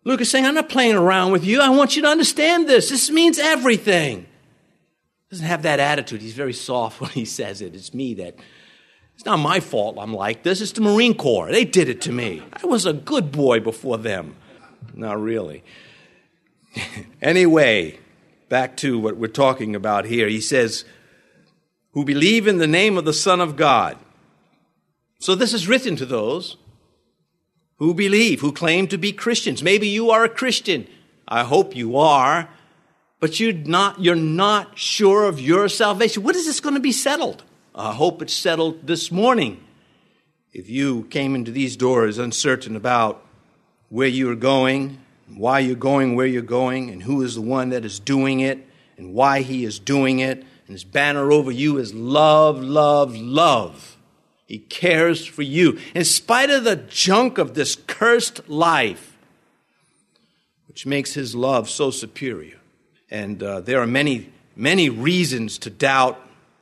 Luke 0.05 0.21
is 0.21 0.31
saying, 0.31 0.47
I'm 0.47 0.55
not 0.55 0.69
playing 0.69 0.95
around 0.95 1.33
with 1.33 1.45
you. 1.45 1.61
I 1.61 1.71
want 1.71 1.97
you 1.97 2.03
to 2.03 2.09
understand 2.09 2.69
this. 2.69 2.91
This 2.91 3.11
means 3.11 3.41
everything. 3.41 4.21
He 4.21 4.27
Doesn't 5.33 5.47
have 5.47 5.63
that 5.63 5.81
attitude. 5.81 6.23
He's 6.23 6.35
very 6.35 6.53
soft 6.53 7.01
when 7.01 7.11
he 7.11 7.25
says 7.25 7.61
it. 7.61 7.75
It's 7.75 7.93
me 7.93 8.15
that 8.15 8.37
it's 9.17 9.25
not 9.25 9.41
my 9.41 9.59
fault 9.59 9.97
I'm 9.99 10.15
like 10.15 10.45
this. 10.45 10.61
It's 10.61 10.71
the 10.71 10.81
Marine 10.81 11.17
Corps. 11.17 11.51
They 11.51 11.65
did 11.65 11.89
it 11.89 12.01
to 12.03 12.13
me. 12.13 12.41
I 12.63 12.67
was 12.67 12.87
a 12.87 12.93
good 12.93 13.33
boy 13.33 13.59
before 13.59 13.99
them. 13.99 14.37
Not 14.95 15.21
really. 15.21 15.65
anyway, 17.21 17.99
back 18.49 18.77
to 18.77 18.97
what 18.97 19.17
we're 19.17 19.27
talking 19.27 19.75
about 19.75 20.05
here. 20.05 20.29
He 20.29 20.41
says, 20.41 20.85
who 21.99 22.05
believe 22.05 22.47
in 22.47 22.59
the 22.59 22.67
name 22.69 22.97
of 22.97 23.05
the 23.05 23.13
Son 23.13 23.41
of 23.41 23.57
God. 23.57 23.99
So 25.19 25.35
this 25.35 25.53
is 25.53 25.67
written 25.67 25.97
to 25.97 26.07
those 26.07 26.57
who 27.79 27.93
believe, 27.93 28.41
who 28.41 28.53
claim 28.53 28.87
to 28.87 28.97
be 28.97 29.11
Christians. 29.11 29.65
Maybe 29.65 29.89
you 29.89 30.13
are 30.13 30.23
a 30.23 30.29
Christian. 30.29 30.87
I 31.27 31.43
hope 31.43 31.75
you 31.75 31.97
are. 31.97 32.49
But 33.19 33.41
you're 33.41 33.53
not, 33.53 34.01
you're 34.01 34.15
not 34.15 34.79
sure 34.79 35.25
of 35.25 35.41
your 35.41 35.69
salvation. 35.69 36.23
What 36.23 36.37
is 36.37 36.47
this 36.47 36.61
going 36.61 36.77
to 36.77 36.81
be 36.81 36.93
settled? 36.93 37.43
I 37.75 37.93
hope 37.93 38.23
it's 38.23 38.33
settled 38.33 38.87
this 38.87 39.11
morning. 39.11 39.61
If 40.53 40.71
you 40.71 41.03
came 41.11 41.35
into 41.35 41.51
these 41.51 41.77
doors 41.77 42.17
uncertain 42.17 42.77
about 42.77 43.27
where 43.89 44.07
you 44.07 44.31
are 44.31 44.37
going, 44.37 45.01
why 45.35 45.59
you're 45.59 45.75
going 45.75 46.15
where 46.15 46.27
you're 46.27 46.43
going, 46.43 46.91
and 46.91 47.03
who 47.03 47.23
is 47.23 47.35
the 47.35 47.41
one 47.41 47.71
that 47.71 47.85
is 47.85 47.99
doing 47.99 48.39
it, 48.39 48.65
and 48.97 49.15
why 49.15 49.43
he 49.43 49.65
is 49.65 49.81
doing 49.81 50.21
it, 50.21 50.45
and 50.69 50.75
his 50.75 50.85
banner 50.85 51.33
over 51.33 51.51
you 51.51 51.79
is 51.79 51.95
love, 51.95 52.63
love, 52.63 53.17
love. 53.17 53.97
He 54.47 54.59
cares 54.59 55.25
for 55.27 55.43
you. 55.43 55.79
In 55.95 56.05
spite 56.05 56.51
of 56.51 56.65
the 56.65 56.77
junk 56.77 57.39
of 57.39 57.55
this 57.55 57.75
cursed 57.87 58.47
life, 58.51 59.17
which 60.69 60.85
makes 60.85 61.15
his 61.15 61.35
love 61.35 61.71
so 61.71 61.91
superior. 61.91 62.59
And 63.11 63.43
uh, 63.43 63.61
there 63.61 63.81
are 63.81 63.87
many, 63.87 64.31
many 64.55 64.91
reasons 64.91 65.57
to 65.59 65.71
doubt 65.71 66.21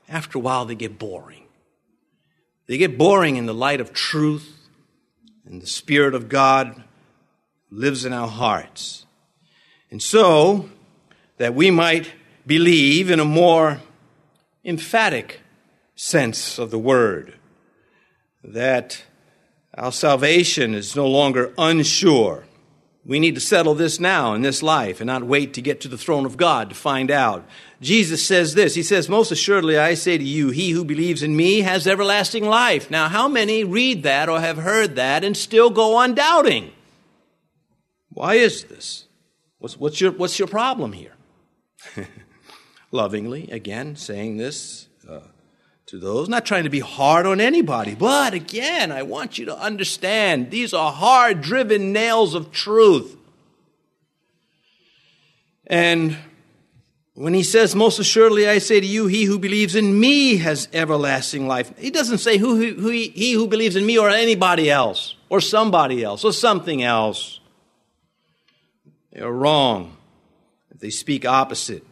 after 0.09 0.39
a 0.39 0.41
while 0.41 0.65
they 0.65 0.77
get 0.77 1.01
boring. 1.01 1.43
They 2.69 2.79
get 2.79 2.97
boring 2.97 3.35
in 3.37 3.47
the 3.47 3.55
light 3.55 3.81
of 3.81 3.93
truth 3.93 4.69
and 5.45 5.61
the 5.61 5.67
Spirit 5.67 6.15
of 6.15 6.29
God 6.29 6.83
lives 7.71 8.05
in 8.05 8.13
our 8.13 8.29
hearts. 8.29 9.05
And 9.91 10.01
so, 10.01 10.71
that 11.39 11.55
we 11.55 11.73
might 11.73 12.13
believe 12.47 13.11
in 13.11 13.19
a 13.19 13.25
more 13.25 13.81
emphatic 14.67 15.41
sense 15.95 16.59
of 16.59 16.71
the 16.71 16.79
word, 16.79 17.35
that 18.43 19.05
our 19.75 19.93
salvation 19.93 20.75
is 20.75 20.97
no 20.97 21.07
longer 21.07 21.53
unsure, 21.57 22.45
we 23.07 23.21
need 23.21 23.37
to 23.37 23.41
settle 23.41 23.77
this 23.77 24.01
now 24.01 24.35
in 24.35 24.43
this 24.43 24.65
life 24.65 25.01
and 25.01 25.07
not 25.07 25.23
wait 25.23 25.55
to 25.55 25.63
get 25.63 25.81
to 25.83 25.89
the 25.89 25.97
throne 25.97 26.27
of 26.27 26.37
God 26.37 26.71
to 26.71 26.75
find 26.75 27.09
out. 27.09 27.47
Jesus 27.81 28.27
says 28.27 28.55
this 28.55 28.75
He 28.75 28.83
says, 28.83 29.09
Most 29.09 29.31
assuredly, 29.31 29.79
I 29.79 29.95
say 29.95 30.19
to 30.19 30.25
you, 30.25 30.51
he 30.51 30.71
who 30.71 30.85
believes 30.85 31.23
in 31.23 31.37
me 31.37 31.61
has 31.61 31.87
everlasting 31.87 32.45
life. 32.45 32.91
Now, 32.91 33.09
how 33.09 33.29
many 33.29 33.63
read 33.63 34.03
that 34.03 34.29
or 34.29 34.41
have 34.41 34.57
heard 34.57 34.97
that 34.97 35.23
and 35.23 35.37
still 35.37 35.71
go 35.71 35.95
on 35.95 36.15
doubting? 36.15 36.73
Why 38.09 38.35
is 38.35 38.65
this? 38.65 39.05
What's, 39.59 39.79
what's, 39.79 40.01
your, 40.01 40.11
what's 40.11 40.39
your 40.39 40.49
problem 40.49 40.93
here? 40.93 41.15
Lovingly, 42.93 43.51
again, 43.51 43.97
saying 43.97 44.37
this 44.37 44.89
uh, 45.09 45.21
to 45.87 45.99
those, 45.99 46.29
not 46.29 46.47
trying 46.47 46.65
to 46.65 46.71
be 46.71 46.81
hard 46.81 47.27
on 47.27 47.41
anybody, 47.41 47.95
but 47.95 48.35
again, 48.35 48.93
I 48.93 49.03
want 49.03 49.39
you 49.39 49.47
to 49.47 49.59
understand 49.59 50.51
these 50.51 50.73
are 50.73 50.93
hard 50.93 51.41
driven 51.41 51.93
nails 51.93 52.35
of 52.35 52.53
truth. 52.53 53.17
And 55.67 56.17
when 57.15 57.35
he 57.35 57.43
says, 57.43 57.75
Most 57.75 57.99
assuredly 57.99 58.49
I 58.49 58.59
say 58.59 58.81
to 58.81 58.87
you, 58.87 59.07
he 59.09 59.25
who 59.25 59.39
believes 59.39 59.75
in 59.75 59.99
me 59.99 60.37
has 60.37 60.69
everlasting 60.73 61.49
life, 61.49 61.77
he 61.79 61.91
doesn't 61.91 62.19
say 62.19 62.39
who, 62.39 62.57
who 62.75 62.89
he, 62.89 63.09
he 63.09 63.33
who 63.33 63.49
believes 63.49 63.77
in 63.77 63.85
me 63.85 63.99
or 63.99 64.09
anybody 64.09 64.71
else, 64.71 65.17
or 65.29 65.41
somebody 65.41 66.05
else, 66.05 66.25
or 66.25 66.33
something 66.33 66.83
else. 66.83 67.41
They 69.13 69.21
are 69.21 69.33
wrong 69.33 69.97
they 70.81 70.91
speak 70.91 71.25
opposite 71.25 71.85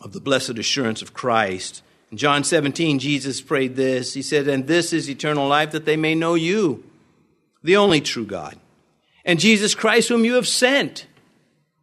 of 0.00 0.12
the 0.12 0.20
blessed 0.20 0.58
assurance 0.58 1.02
of 1.02 1.14
Christ 1.14 1.82
in 2.10 2.16
John 2.16 2.42
17, 2.42 2.98
Jesus 2.98 3.40
prayed 3.40 3.76
this. 3.76 4.14
He 4.14 4.22
said, 4.22 4.48
And 4.48 4.66
this 4.66 4.92
is 4.92 5.08
eternal 5.08 5.46
life, 5.46 5.70
that 5.70 5.84
they 5.84 5.96
may 5.96 6.14
know 6.14 6.34
you, 6.34 6.82
the 7.62 7.76
only 7.76 8.00
true 8.00 8.26
God, 8.26 8.58
and 9.24 9.38
Jesus 9.38 9.74
Christ, 9.74 10.08
whom 10.08 10.24
you 10.24 10.34
have 10.34 10.48
sent. 10.48 11.06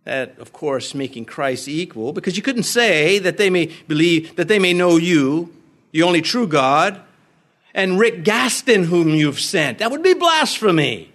That, 0.04 0.40
of 0.40 0.54
course, 0.54 0.96
making 0.96 1.26
Christ 1.26 1.68
equal, 1.68 2.14
because 2.14 2.38
you 2.38 2.44
couldn't 2.44 2.64
say 2.64 3.20
that 3.20 3.38
they 3.38 3.50
may 3.50 3.66
believe, 3.90 4.38
that 4.38 4.48
they 4.48 4.58
may 4.58 4.74
know 4.74 4.96
you, 4.96 5.54
the 5.92 6.04
only 6.04 6.22
true 6.22 6.48
God, 6.48 7.02
and 7.74 8.00
Rick 8.00 8.24
Gaston, 8.24 8.86
whom 8.86 9.10
you've 9.10 9.40
sent. 9.40 9.80
That 9.80 9.92
would 9.92 10.04
be 10.04 10.14
blasphemy. 10.14 11.12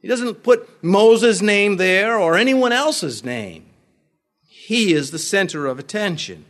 He 0.00 0.08
doesn't 0.08 0.42
put 0.42 0.82
Moses' 0.82 1.42
name 1.42 1.76
there 1.76 2.16
or 2.16 2.36
anyone 2.36 2.72
else's 2.72 3.22
name. 3.22 3.67
He 4.68 4.92
is 4.92 5.10
the 5.10 5.18
center 5.18 5.66
of 5.66 5.78
attention 5.78 6.44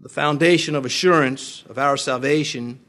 the 0.00 0.08
foundation 0.08 0.74
of 0.74 0.84
assurance 0.84 1.64
of 1.68 1.76
our 1.76 1.96
salvation 1.96 2.80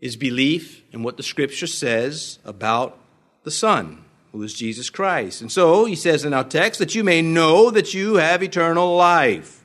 is 0.00 0.16
belief 0.16 0.82
in 0.92 1.02
what 1.02 1.16
the 1.16 1.22
Scripture 1.22 1.66
says 1.66 2.38
about 2.44 2.98
the 3.44 3.50
Son, 3.50 4.04
who 4.32 4.42
is 4.42 4.52
Jesus 4.52 4.90
Christ. 4.90 5.40
And 5.40 5.50
so 5.50 5.84
he 5.84 5.94
says 5.94 6.24
in 6.24 6.34
our 6.34 6.44
text 6.44 6.78
that 6.80 6.94
you 6.94 7.04
may 7.04 7.22
know 7.22 7.70
that 7.70 7.94
you 7.94 8.16
have 8.16 8.42
eternal 8.42 8.96
life. 8.96 9.62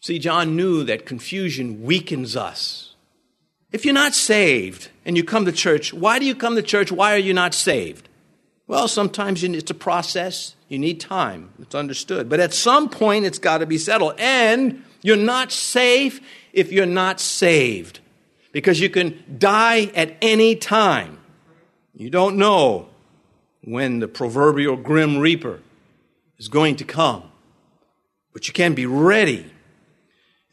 See, 0.00 0.18
John 0.18 0.54
knew 0.54 0.84
that 0.84 1.06
confusion 1.06 1.82
weakens 1.82 2.36
us. 2.36 2.94
If 3.72 3.84
you're 3.84 3.94
not 3.94 4.14
saved 4.14 4.90
and 5.04 5.16
you 5.16 5.24
come 5.24 5.44
to 5.44 5.52
church, 5.52 5.92
why 5.92 6.18
do 6.18 6.24
you 6.24 6.34
come 6.34 6.54
to 6.54 6.62
church? 6.62 6.92
Why 6.92 7.14
are 7.14 7.18
you 7.18 7.34
not 7.34 7.52
saved? 7.52 8.07
Well, 8.68 8.86
sometimes 8.86 9.42
it's 9.42 9.70
a 9.70 9.74
process. 9.74 10.54
You 10.68 10.78
need 10.78 11.00
time. 11.00 11.50
It's 11.60 11.74
understood. 11.74 12.28
But 12.28 12.38
at 12.38 12.52
some 12.52 12.90
point, 12.90 13.24
it's 13.24 13.38
got 13.38 13.58
to 13.58 13.66
be 13.66 13.78
settled. 13.78 14.14
And 14.18 14.84
you're 15.02 15.16
not 15.16 15.50
safe 15.50 16.20
if 16.52 16.70
you're 16.70 16.84
not 16.84 17.18
saved 17.18 18.00
because 18.52 18.78
you 18.78 18.90
can 18.90 19.24
die 19.38 19.90
at 19.94 20.16
any 20.20 20.54
time. 20.54 21.18
You 21.94 22.10
don't 22.10 22.36
know 22.36 22.90
when 23.64 24.00
the 24.00 24.08
proverbial 24.08 24.76
grim 24.76 25.16
reaper 25.16 25.60
is 26.38 26.48
going 26.48 26.76
to 26.76 26.84
come, 26.84 27.22
but 28.34 28.48
you 28.48 28.54
can 28.54 28.74
be 28.74 28.84
ready. 28.84 29.50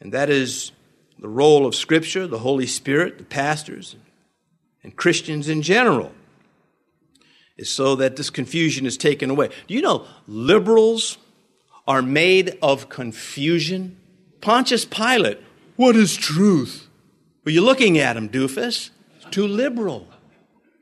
And 0.00 0.12
that 0.12 0.30
is 0.30 0.72
the 1.18 1.28
role 1.28 1.66
of 1.66 1.74
Scripture, 1.74 2.26
the 2.26 2.38
Holy 2.38 2.66
Spirit, 2.66 3.18
the 3.18 3.24
pastors, 3.24 3.94
and 4.82 4.96
Christians 4.96 5.48
in 5.50 5.60
general 5.60 6.12
is 7.56 7.70
so 7.70 7.96
that 7.96 8.16
this 8.16 8.30
confusion 8.30 8.86
is 8.86 8.96
taken 8.96 9.30
away. 9.30 9.48
Do 9.66 9.74
you 9.74 9.82
know 9.82 10.06
liberals 10.26 11.18
are 11.86 12.02
made 12.02 12.58
of 12.60 12.88
confusion? 12.88 13.96
Pontius 14.40 14.84
Pilate, 14.84 15.40
what 15.76 15.96
is 15.96 16.16
truth? 16.16 16.88
Well, 17.44 17.54
you're 17.54 17.64
looking 17.64 17.98
at 17.98 18.16
him, 18.16 18.28
doofus. 18.28 18.90
He's 19.18 19.30
too 19.30 19.46
liberal. 19.46 20.08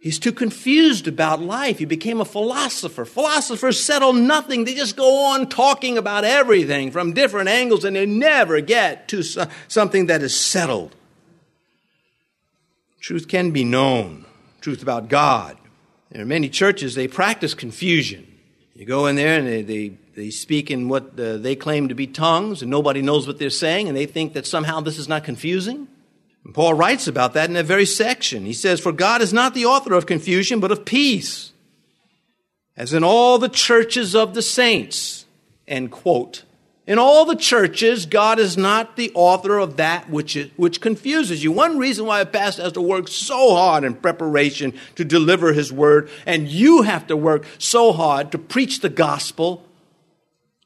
He's 0.00 0.18
too 0.18 0.32
confused 0.32 1.08
about 1.08 1.40
life. 1.40 1.78
He 1.78 1.86
became 1.86 2.20
a 2.20 2.26
philosopher. 2.26 3.06
Philosophers 3.06 3.82
settle 3.82 4.12
nothing. 4.12 4.64
They 4.64 4.74
just 4.74 4.96
go 4.96 5.32
on 5.32 5.48
talking 5.48 5.96
about 5.96 6.24
everything 6.24 6.90
from 6.90 7.14
different 7.14 7.48
angles 7.48 7.86
and 7.86 7.96
they 7.96 8.04
never 8.04 8.60
get 8.60 9.08
to 9.08 9.22
something 9.22 10.06
that 10.06 10.22
is 10.22 10.38
settled. 10.38 10.94
Truth 13.00 13.28
can 13.28 13.50
be 13.50 13.64
known. 13.64 14.26
Truth 14.60 14.82
about 14.82 15.08
God, 15.08 15.56
there 16.14 16.22
are 16.22 16.26
many 16.26 16.48
churches, 16.48 16.94
they 16.94 17.08
practice 17.08 17.54
confusion. 17.54 18.24
You 18.74 18.86
go 18.86 19.06
in 19.06 19.16
there 19.16 19.36
and 19.36 19.48
they, 19.48 19.62
they, 19.62 19.88
they 20.14 20.30
speak 20.30 20.70
in 20.70 20.88
what 20.88 21.18
uh, 21.18 21.38
they 21.38 21.56
claim 21.56 21.88
to 21.88 21.94
be 21.96 22.06
tongues, 22.06 22.62
and 22.62 22.70
nobody 22.70 23.02
knows 23.02 23.26
what 23.26 23.40
they're 23.40 23.50
saying, 23.50 23.88
and 23.88 23.96
they 23.96 24.06
think 24.06 24.32
that 24.34 24.46
somehow 24.46 24.80
this 24.80 24.96
is 24.96 25.08
not 25.08 25.24
confusing. 25.24 25.88
And 26.44 26.54
Paul 26.54 26.74
writes 26.74 27.08
about 27.08 27.32
that 27.32 27.48
in 27.48 27.54
that 27.54 27.64
very 27.64 27.84
section. 27.84 28.44
He 28.44 28.52
says, 28.52 28.78
For 28.78 28.92
God 28.92 29.22
is 29.22 29.32
not 29.32 29.54
the 29.54 29.64
author 29.64 29.92
of 29.94 30.06
confusion, 30.06 30.60
but 30.60 30.70
of 30.70 30.84
peace, 30.84 31.50
as 32.76 32.94
in 32.94 33.02
all 33.02 33.38
the 33.38 33.48
churches 33.48 34.14
of 34.14 34.34
the 34.34 34.42
saints. 34.42 35.26
End 35.66 35.90
quote. 35.90 36.44
In 36.86 36.98
all 36.98 37.24
the 37.24 37.36
churches, 37.36 38.04
God 38.04 38.38
is 38.38 38.58
not 38.58 38.96
the 38.96 39.10
author 39.14 39.58
of 39.58 39.78
that 39.78 40.10
which, 40.10 40.36
is, 40.36 40.50
which 40.56 40.82
confuses 40.82 41.42
you. 41.42 41.50
One 41.50 41.78
reason 41.78 42.04
why 42.04 42.20
a 42.20 42.26
pastor 42.26 42.62
has 42.62 42.72
to 42.72 42.82
work 42.82 43.08
so 43.08 43.54
hard 43.54 43.84
in 43.84 43.94
preparation 43.94 44.74
to 44.96 45.04
deliver 45.04 45.54
his 45.54 45.72
word, 45.72 46.10
and 46.26 46.46
you 46.46 46.82
have 46.82 47.06
to 47.06 47.16
work 47.16 47.46
so 47.58 47.92
hard 47.92 48.30
to 48.32 48.38
preach 48.38 48.80
the 48.80 48.90
gospel, 48.90 49.66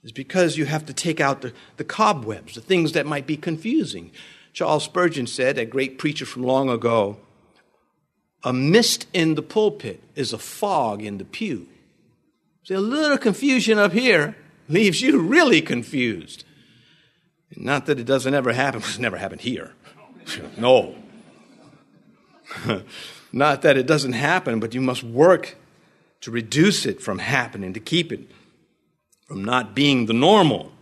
is 0.02 0.10
because 0.10 0.56
you 0.56 0.64
have 0.64 0.86
to 0.86 0.92
take 0.92 1.20
out 1.20 1.40
the, 1.40 1.52
the 1.76 1.84
cobwebs, 1.84 2.56
the 2.56 2.60
things 2.60 2.92
that 2.92 3.06
might 3.06 3.26
be 3.26 3.36
confusing. 3.36 4.10
Charles 4.52 4.82
Spurgeon 4.82 5.28
said, 5.28 5.56
a 5.56 5.64
great 5.64 5.98
preacher 5.98 6.26
from 6.26 6.42
long 6.42 6.68
ago, 6.68 7.18
A 8.42 8.52
mist 8.52 9.06
in 9.12 9.34
the 9.34 9.42
pulpit 9.42 10.00
is 10.16 10.32
a 10.32 10.38
fog 10.38 11.02
in 11.02 11.18
the 11.18 11.24
pew. 11.24 11.68
See, 12.64 12.74
a 12.74 12.80
little 12.80 13.18
confusion 13.18 13.78
up 13.78 13.92
here 13.92 14.36
leaves 14.68 15.00
you 15.00 15.20
really 15.20 15.60
confused. 15.62 16.44
Not 17.56 17.86
that 17.86 17.98
it 17.98 18.04
doesn't 18.04 18.34
ever 18.34 18.52
happen, 18.52 18.80
it's 18.84 18.98
never 18.98 19.16
happened 19.16 19.42
here. 19.42 19.72
No. 20.58 20.94
Not 23.32 23.62
that 23.62 23.76
it 23.76 23.86
doesn't 23.86 24.12
happen, 24.12 24.60
but 24.60 24.74
you 24.74 24.80
must 24.80 25.02
work 25.02 25.56
to 26.20 26.30
reduce 26.30 26.86
it 26.86 27.00
from 27.00 27.18
happening, 27.18 27.72
to 27.74 27.80
keep 27.80 28.12
it 28.12 28.30
from 29.26 29.44
not 29.44 29.74
being 29.74 30.06
the 30.06 30.14
normal. 30.14 30.72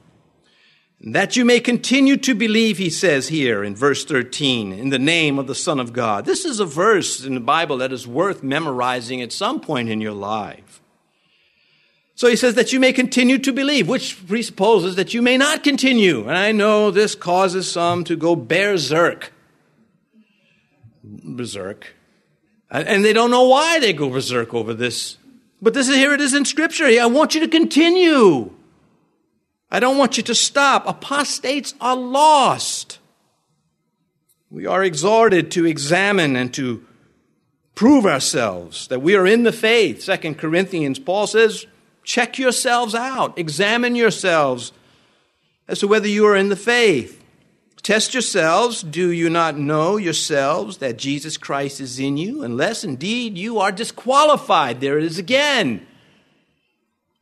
That 1.01 1.37
you 1.37 1.45
may 1.45 1.61
continue 1.61 2.17
to 2.19 2.35
believe, 2.35 2.79
he 2.79 2.89
says 2.89 3.29
here 3.29 3.63
in 3.63 3.77
verse 3.77 4.05
13, 4.05 4.73
in 4.73 4.89
the 4.89 4.99
name 4.99 5.39
of 5.39 5.47
the 5.47 5.55
Son 5.55 5.79
of 5.79 5.93
God. 5.93 6.25
This 6.25 6.45
is 6.45 6.59
a 6.59 6.65
verse 6.65 7.25
in 7.25 7.35
the 7.35 7.41
Bible 7.41 7.77
that 7.79 7.93
is 7.93 8.07
worth 8.07 8.43
memorizing 8.43 9.21
at 9.21 9.33
some 9.33 9.61
point 9.61 9.89
in 9.89 10.01
your 10.01 10.13
life. 10.13 10.81
So 12.17 12.29
he 12.29 12.37
says 12.37 12.55
that 12.55 12.73
you 12.73 12.81
may 12.81 12.95
continue 12.95 13.37
to 13.37 13.53
believe, 13.53 13.89
which 13.89 14.27
presupposes 14.27 14.97
that 14.97 15.13
you 15.13 15.21
may 15.21 15.37
not 15.37 15.63
continue. 15.63 16.27
And 16.27 16.37
I 16.37 16.51
know 16.51 16.91
this 16.91 17.15
causes 17.15 17.71
some 17.71 18.05
to 18.05 18.17
go 18.17 18.35
berserk. 18.35 19.35
Berserk. 21.05 21.95
And 22.71 23.05
they 23.05 23.13
don't 23.13 23.31
know 23.31 23.47
why 23.47 23.81
they 23.81 23.93
go 23.93 24.09
berserk 24.09 24.55
over 24.55 24.73
this. 24.73 25.19
But 25.61 25.75
this 25.75 25.91
is 25.91 25.97
here 25.97 26.15
it 26.15 26.23
is 26.23 26.33
in 26.33 26.47
Scripture. 26.47 26.87
I 26.87 27.05
want 27.05 27.35
you 27.35 27.43
to 27.43 27.49
continue. 27.49 28.51
I 29.71 29.79
don't 29.79 29.99
want 29.99 30.17
you 30.17 30.23
to 30.23 30.35
stop. 30.35 30.87
Apostates 30.87 31.75
are 31.83 31.97
lost. 31.97 32.99
We 34.49 34.65
are 34.65 34.83
exhorted 34.83 35.51
to 35.51 35.67
examine 35.67 36.35
and 36.35 36.53
to 36.55 36.83
prove 37.75 38.07
ourselves 38.07 38.89
that 38.89 39.03
we 39.03 39.15
are 39.17 39.27
in 39.27 39.43
the 39.43 39.53
faith. 39.53 40.03
Second 40.03 40.39
Corinthians, 40.39 40.99
Paul 40.99 41.27
says, 41.27 41.67
check 42.07 42.39
yourselves 42.39 42.95
out, 42.95 43.39
examine 43.39 43.95
yourselves 43.95 44.73
as 45.69 45.81
to 45.81 45.89
whether 45.89 46.09
you 46.09 46.25
are 46.27 46.37
in 46.37 46.49
the 46.49 46.57
faith. 46.57 47.23
Test 47.83 48.15
yourselves. 48.15 48.83
Do 48.83 49.11
you 49.11 49.29
not 49.29 49.59
know 49.59 49.97
yourselves 49.97 50.79
that 50.79 50.97
Jesus 50.97 51.37
Christ 51.37 51.81
is 51.81 51.99
in 52.01 52.17
you, 52.17 52.43
unless 52.43 52.83
indeed 52.83 53.37
you 53.37 53.59
are 53.59 53.71
disqualified? 53.71 54.81
There 54.81 54.99
it 54.99 55.05
is 55.05 55.19
again. 55.19 55.87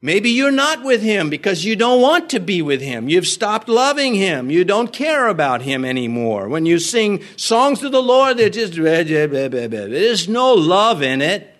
Maybe 0.00 0.30
you're 0.30 0.50
not 0.50 0.82
with 0.82 1.00
him 1.00 1.30
because 1.30 1.64
you 1.64 1.76
don't 1.76 2.00
want 2.00 2.28
to 2.30 2.40
be 2.40 2.60
with 2.60 2.82
him. 2.82 3.08
You've 3.08 3.26
stopped 3.26 3.68
loving 3.70 4.14
him. 4.14 4.50
You 4.50 4.64
don't 4.64 4.92
care 4.92 5.28
about 5.28 5.62
him 5.62 5.82
anymore. 5.84 6.48
When 6.48 6.66
you 6.66 6.78
sing 6.78 7.22
songs 7.36 7.80
to 7.80 7.88
the 7.88 8.02
Lord, 8.02 8.36
they're 8.36 8.50
just, 8.50 8.74
there's 8.76 10.28
no 10.28 10.52
love 10.52 11.02
in 11.02 11.22
it. 11.22 11.54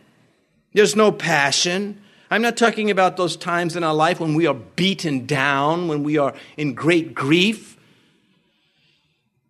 There's 0.75 0.95
no 0.95 1.11
passion. 1.11 2.03
I'm 2.34 2.42
not 2.42 2.56
talking 2.56 2.90
about 2.90 3.16
those 3.16 3.36
times 3.36 3.76
in 3.76 3.84
our 3.84 3.94
life 3.94 4.18
when 4.18 4.34
we 4.34 4.48
are 4.48 4.54
beaten 4.54 5.24
down, 5.24 5.86
when 5.86 6.02
we 6.02 6.18
are 6.18 6.34
in 6.56 6.74
great 6.74 7.14
grief. 7.14 7.76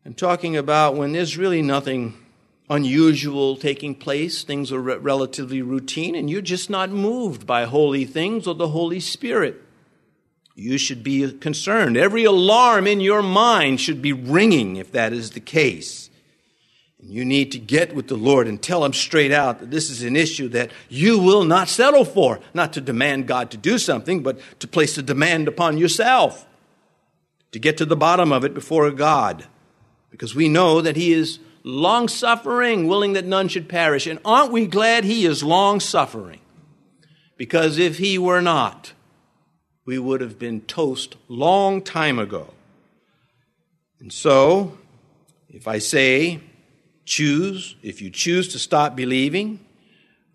I'm 0.04 0.12
talking 0.12 0.54
about 0.54 0.94
when 0.94 1.12
there's 1.12 1.38
really 1.38 1.62
nothing 1.62 2.12
unusual 2.68 3.56
taking 3.56 3.94
place, 3.94 4.44
things 4.44 4.70
are 4.70 4.82
re- 4.82 4.96
relatively 4.96 5.62
routine, 5.62 6.14
and 6.14 6.28
you're 6.28 6.42
just 6.42 6.68
not 6.68 6.90
moved 6.90 7.46
by 7.46 7.64
holy 7.64 8.04
things 8.04 8.46
or 8.46 8.54
the 8.54 8.68
Holy 8.68 9.00
Spirit. 9.00 9.62
You 10.54 10.76
should 10.76 11.02
be 11.02 11.32
concerned. 11.32 11.96
Every 11.96 12.24
alarm 12.24 12.86
in 12.86 13.00
your 13.00 13.22
mind 13.22 13.80
should 13.80 14.02
be 14.02 14.12
ringing 14.12 14.76
if 14.76 14.92
that 14.92 15.14
is 15.14 15.30
the 15.30 15.40
case. 15.40 16.10
You 17.06 17.24
need 17.24 17.52
to 17.52 17.58
get 17.58 17.94
with 17.94 18.08
the 18.08 18.16
Lord 18.16 18.46
and 18.48 18.60
tell 18.60 18.84
him 18.84 18.92
straight 18.92 19.30
out 19.30 19.60
that 19.60 19.70
this 19.70 19.90
is 19.90 20.02
an 20.02 20.16
issue 20.16 20.48
that 20.48 20.70
you 20.88 21.18
will 21.18 21.44
not 21.44 21.68
settle 21.68 22.04
for. 22.04 22.40
Not 22.54 22.72
to 22.72 22.80
demand 22.80 23.26
God 23.26 23.50
to 23.50 23.56
do 23.56 23.78
something, 23.78 24.22
but 24.22 24.38
to 24.60 24.66
place 24.66 24.96
a 24.96 25.02
demand 25.02 25.46
upon 25.46 25.76
yourself. 25.76 26.46
To 27.52 27.58
get 27.58 27.76
to 27.78 27.84
the 27.84 27.96
bottom 27.96 28.32
of 28.32 28.44
it 28.44 28.54
before 28.54 28.90
God. 28.90 29.46
Because 30.10 30.34
we 30.34 30.48
know 30.48 30.80
that 30.80 30.96
He 30.96 31.12
is 31.12 31.40
long 31.64 32.08
suffering, 32.08 32.86
willing 32.86 33.14
that 33.14 33.24
none 33.24 33.48
should 33.48 33.68
perish. 33.68 34.06
And 34.06 34.20
aren't 34.24 34.52
we 34.52 34.66
glad 34.66 35.04
he 35.04 35.24
is 35.24 35.42
long 35.42 35.80
suffering? 35.80 36.40
Because 37.36 37.78
if 37.78 37.98
he 37.98 38.18
were 38.18 38.42
not, 38.42 38.92
we 39.84 39.98
would 39.98 40.20
have 40.20 40.38
been 40.38 40.60
toast 40.60 41.16
long 41.26 41.82
time 41.82 42.18
ago. 42.18 42.52
And 43.98 44.12
so, 44.12 44.78
if 45.48 45.66
I 45.66 45.78
say, 45.78 46.40
choose, 47.04 47.76
if 47.82 48.00
you 48.00 48.10
choose 48.10 48.48
to 48.52 48.58
stop 48.58 48.96
believing, 48.96 49.60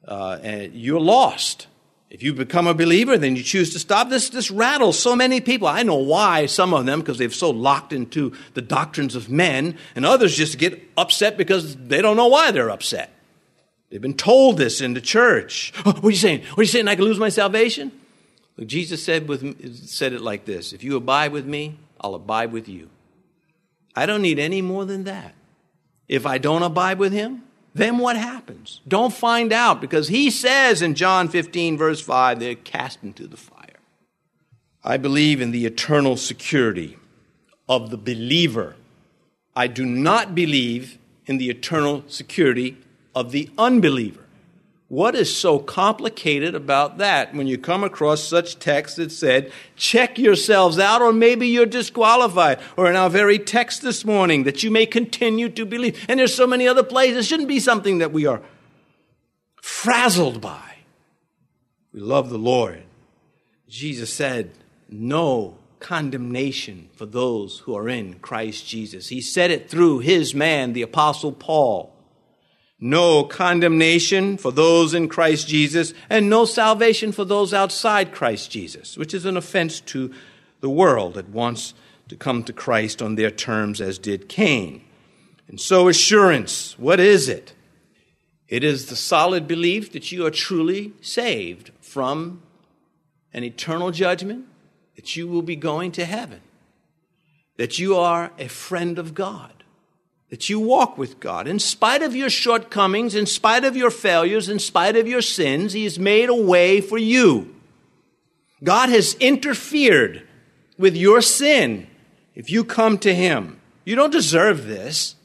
uh, 0.07 0.37
you're 0.71 0.99
lost. 0.99 1.67
If 2.09 2.23
you 2.23 2.33
become 2.33 2.65
a 2.65 2.73
believer, 2.73 3.17
then 3.17 3.35
you 3.35 3.43
choose 3.43 3.71
to 3.73 3.79
stop. 3.79 4.09
This, 4.09 4.29
this 4.29 4.49
rattles 4.49 4.97
so 4.97 5.15
many 5.15 5.41
people. 5.41 5.67
I 5.67 5.83
know 5.83 5.97
why, 5.97 6.47
some 6.47 6.73
of 6.73 6.87
them, 6.87 7.01
because 7.01 7.19
they've 7.19 7.33
so 7.33 7.51
locked 7.51 7.93
into 7.93 8.33
the 8.55 8.63
doctrines 8.63 9.15
of 9.15 9.29
men, 9.29 9.77
and 9.95 10.05
others 10.05 10.35
just 10.35 10.57
get 10.57 10.81
upset 10.97 11.37
because 11.37 11.75
they 11.75 12.01
don't 12.01 12.17
know 12.17 12.27
why 12.27 12.49
they're 12.49 12.71
upset. 12.71 13.13
They've 13.89 14.01
been 14.01 14.15
told 14.15 14.57
this 14.57 14.81
in 14.81 14.93
the 14.93 15.01
church. 15.01 15.71
Oh, 15.85 15.91
what 15.93 16.03
are 16.03 16.09
you 16.09 16.15
saying? 16.15 16.41
What 16.41 16.59
are 16.59 16.63
you 16.63 16.67
saying? 16.67 16.87
I 16.87 16.95
can 16.95 17.05
lose 17.05 17.19
my 17.19 17.29
salvation? 17.29 17.91
Look, 18.57 18.67
Jesus 18.67 19.03
said, 19.03 19.27
with, 19.27 19.87
said 19.87 20.13
it 20.13 20.21
like 20.21 20.45
this 20.45 20.73
If 20.73 20.83
you 20.83 20.95
abide 20.95 21.31
with 21.31 21.45
me, 21.45 21.77
I'll 22.01 22.15
abide 22.15 22.51
with 22.51 22.67
you. 22.67 22.89
I 23.95 24.05
don't 24.05 24.21
need 24.21 24.39
any 24.39 24.61
more 24.61 24.85
than 24.85 25.03
that. 25.03 25.35
If 26.09 26.25
I 26.25 26.39
don't 26.39 26.63
abide 26.63 26.99
with 26.99 27.13
him, 27.13 27.43
then 27.73 27.99
what 27.99 28.17
happens? 28.17 28.81
Don't 28.87 29.13
find 29.13 29.53
out 29.53 29.79
because 29.79 30.07
he 30.07 30.31
says 30.31 30.81
in 30.81 30.95
John 30.95 31.29
15, 31.29 31.77
verse 31.77 32.01
5, 32.01 32.39
they're 32.39 32.55
cast 32.55 33.03
into 33.03 33.27
the 33.27 33.37
fire. 33.37 33.79
I 34.83 34.97
believe 34.97 35.39
in 35.39 35.51
the 35.51 35.65
eternal 35.65 36.17
security 36.17 36.97
of 37.67 37.91
the 37.91 37.97
believer. 37.97 38.75
I 39.55 39.67
do 39.67 39.85
not 39.85 40.33
believe 40.33 40.97
in 41.27 41.37
the 41.37 41.49
eternal 41.49 42.03
security 42.07 42.77
of 43.13 43.31
the 43.31 43.49
unbeliever. 43.57 44.25
What 44.89 45.13
is 45.13 45.33
so 45.33 45.59
complicated 45.59 46.55
about 46.55 46.97
that 46.97 47.35
when 47.35 47.45
you 47.45 47.59
come 47.59 47.83
across 47.83 48.23
such 48.23 48.57
text 48.57 48.95
that 48.95 49.11
said, 49.11 49.51
check 49.75 50.17
yourselves 50.17 50.79
out, 50.79 51.03
or 51.03 51.13
maybe 51.13 51.47
you're 51.47 51.67
disqualified, 51.67 52.59
or 52.75 52.89
in 52.89 52.95
our 52.95 53.09
very 53.09 53.37
text 53.37 53.83
this 53.83 54.03
morning, 54.03 54.43
that 54.43 54.63
you 54.63 54.71
may 54.71 54.87
continue 54.87 55.47
to 55.49 55.63
believe. 55.63 56.03
And 56.09 56.19
there's 56.19 56.33
so 56.33 56.47
many 56.47 56.67
other 56.67 56.81
places. 56.81 57.17
It 57.17 57.25
shouldn't 57.25 57.47
be 57.47 57.59
something 57.59 57.99
that 57.99 58.11
we 58.11 58.25
are 58.25 58.41
frazzled 59.61 60.41
by. 60.41 60.77
We 61.93 61.99
love 61.99 62.31
the 62.31 62.39
Lord. 62.39 62.81
Jesus 63.67 64.11
said, 64.11 64.51
no 64.89 65.59
condemnation 65.79 66.89
for 66.95 67.05
those 67.05 67.59
who 67.59 67.75
are 67.75 67.87
in 67.87 68.15
Christ 68.15 68.67
Jesus. 68.67 69.09
He 69.09 69.21
said 69.21 69.51
it 69.51 69.69
through 69.69 69.99
his 69.99 70.33
man, 70.33 70.73
the 70.73 70.81
Apostle 70.81 71.31
Paul 71.31 71.93
no 72.79 73.23
condemnation 73.23 74.37
for 74.37 74.51
those 74.51 74.93
in 74.93 75.09
Christ 75.09 75.47
Jesus, 75.47 75.93
and 76.09 76.29
no 76.29 76.45
salvation 76.45 77.11
for 77.11 77.25
those 77.25 77.53
outside 77.53 78.13
Christ 78.13 78.51
Jesus, 78.51 78.97
which 78.97 79.13
is 79.13 79.25
an 79.25 79.35
offense 79.35 79.81
to 79.81 80.13
the 80.61 80.69
world 80.69 81.15
that 81.15 81.29
wants 81.29 81.73
to 82.07 82.15
come 82.15 82.43
to 82.43 82.53
Christ 82.53 83.01
on 83.01 83.15
their 83.15 83.31
terms, 83.31 83.81
as 83.81 83.97
did 83.97 84.29
Cain. 84.29 84.83
And 85.47 85.59
so, 85.59 85.87
assurance, 85.87 86.77
what 86.77 86.99
is 86.99 87.27
it? 87.27 87.53
It 88.47 88.63
is 88.63 88.87
the 88.87 88.95
solid 88.95 89.47
belief 89.47 89.91
that 89.91 90.11
you 90.11 90.25
are 90.25 90.31
truly 90.31 90.93
saved 91.01 91.71
from 91.81 92.41
an 93.33 93.43
eternal 93.43 93.91
judgment, 93.91 94.45
that 94.95 95.15
you 95.15 95.27
will 95.27 95.41
be 95.41 95.55
going 95.55 95.91
to 95.93 96.05
heaven, 96.05 96.41
that 97.57 97.77
you 97.77 97.95
are 97.95 98.31
a 98.39 98.47
friend 98.47 98.97
of 98.97 99.13
God 99.13 99.58
that 100.29 100.49
you 100.49 100.59
walk 100.59 100.97
with 100.97 101.19
God. 101.19 101.47
In 101.47 101.59
spite 101.59 102.03
of 102.03 102.15
your 102.15 102.29
shortcomings, 102.29 103.15
in 103.15 103.25
spite 103.25 103.63
of 103.63 103.75
your 103.75 103.89
failures, 103.89 104.47
in 104.47 104.59
spite 104.59 104.95
of 104.95 105.07
your 105.07 105.21
sins, 105.21 105.73
He 105.73 105.83
has 105.85 105.97
made 105.97 106.29
a 106.29 106.35
way 106.35 106.81
for 106.81 106.97
you. 106.97 107.55
God 108.63 108.89
has 108.89 109.15
interfered 109.15 110.27
with 110.77 110.95
your 110.95 111.21
sin 111.21 111.87
if 112.35 112.49
you 112.49 112.63
come 112.63 112.97
to 112.99 113.13
Him. 113.13 113.59
You 113.85 113.95
don't 113.95 114.11
deserve 114.11 114.67
this, 114.67 115.15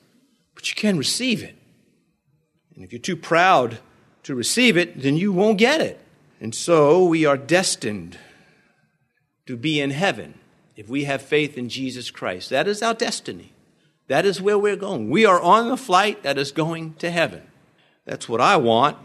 but 0.55 0.69
you 0.71 0.75
can 0.75 0.97
receive 0.97 1.43
it. 1.43 1.57
And 2.75 2.85
if 2.85 2.93
you're 2.93 3.01
too 3.01 3.17
proud 3.17 3.79
to 4.23 4.35
receive 4.35 4.77
it, 4.77 5.03
then 5.03 5.17
you 5.17 5.33
won't 5.33 5.59
get 5.59 5.81
it. 5.81 6.01
And 6.41 6.55
so 6.55 7.05
we 7.05 7.25
are 7.25 7.37
destined 7.37 8.19
to 9.47 9.57
be 9.57 9.81
in 9.81 9.91
heaven 9.91 10.35
if 10.77 10.89
we 10.89 11.05
have 11.05 11.23
faith 11.23 11.57
in 11.59 11.69
Jesus 11.69 12.11
Christ. 12.11 12.51
That 12.51 12.67
is 12.67 12.83
our 12.83 12.95
destiny. 12.95 13.54
That 14.09 14.27
is 14.27 14.41
where 14.41 14.59
we're 14.59 14.77
going. 14.77 15.11
We 15.11 15.25
are 15.25 15.41
on 15.41 15.69
the 15.69 15.77
flight 15.77 16.23
that 16.23 16.39
is 16.39 16.53
going 16.53 16.95
to 16.95 17.11
heaven. 17.11 17.43
That's 18.05 18.29
what 18.29 18.41
I 18.41 18.57
want, 18.57 18.99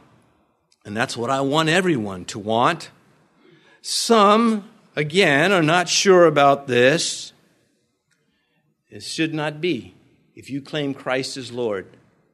and 0.85 0.95
that's 0.95 1.15
what 1.15 1.29
I 1.29 1.41
want 1.41 1.69
everyone 1.69 2.25
to 2.25 2.39
want. 2.39 2.91
Some, 3.81 4.69
again, 4.95 5.53
are 5.53 5.63
not 5.63 5.88
sure 5.88 6.25
about 6.25 6.67
this. 6.67 7.31
It 8.89 9.03
should 9.03 9.33
not 9.33 9.62
be. 9.62 9.95
If 10.35 10.49
you 10.49 10.62
claim 10.62 10.93
Christ 10.93 11.38
as 11.38 11.51
Lord, 11.51 11.88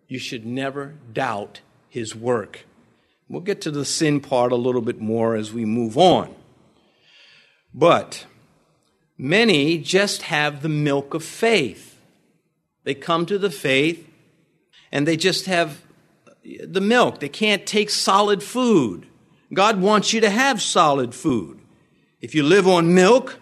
you 0.07 0.17
should 0.17 0.45
never 0.45 0.95
doubt 1.11 1.61
his 1.89 2.15
work. 2.15 2.65
We'll 3.27 3.41
get 3.41 3.61
to 3.61 3.71
the 3.71 3.85
sin 3.85 4.21
part 4.21 4.51
a 4.51 4.55
little 4.55 4.81
bit 4.81 4.99
more 4.99 5.35
as 5.35 5.53
we 5.53 5.65
move 5.65 5.97
on. 5.97 6.33
But 7.73 8.25
many 9.17 9.77
just 9.77 10.23
have 10.23 10.61
the 10.61 10.69
milk 10.69 11.13
of 11.13 11.23
faith. 11.23 11.94
They 12.85 12.93
come 12.93 13.25
to 13.25 13.37
the 13.37 13.49
faith 13.49 14.07
and 14.91 15.05
they 15.05 15.17
just 15.17 15.47
have 15.47 15.81
the 16.63 16.79
milk. 16.79 17.19
They 17.19 17.29
can't 17.29 17.65
take 17.65 17.89
solid 17.89 18.41
food. 18.41 19.07
God 19.53 19.81
wants 19.81 20.13
you 20.13 20.21
to 20.21 20.29
have 20.29 20.61
solid 20.61 21.13
food. 21.13 21.59
If 22.21 22.33
you 22.33 22.43
live 22.43 22.67
on 22.67 22.93
milk 22.93 23.39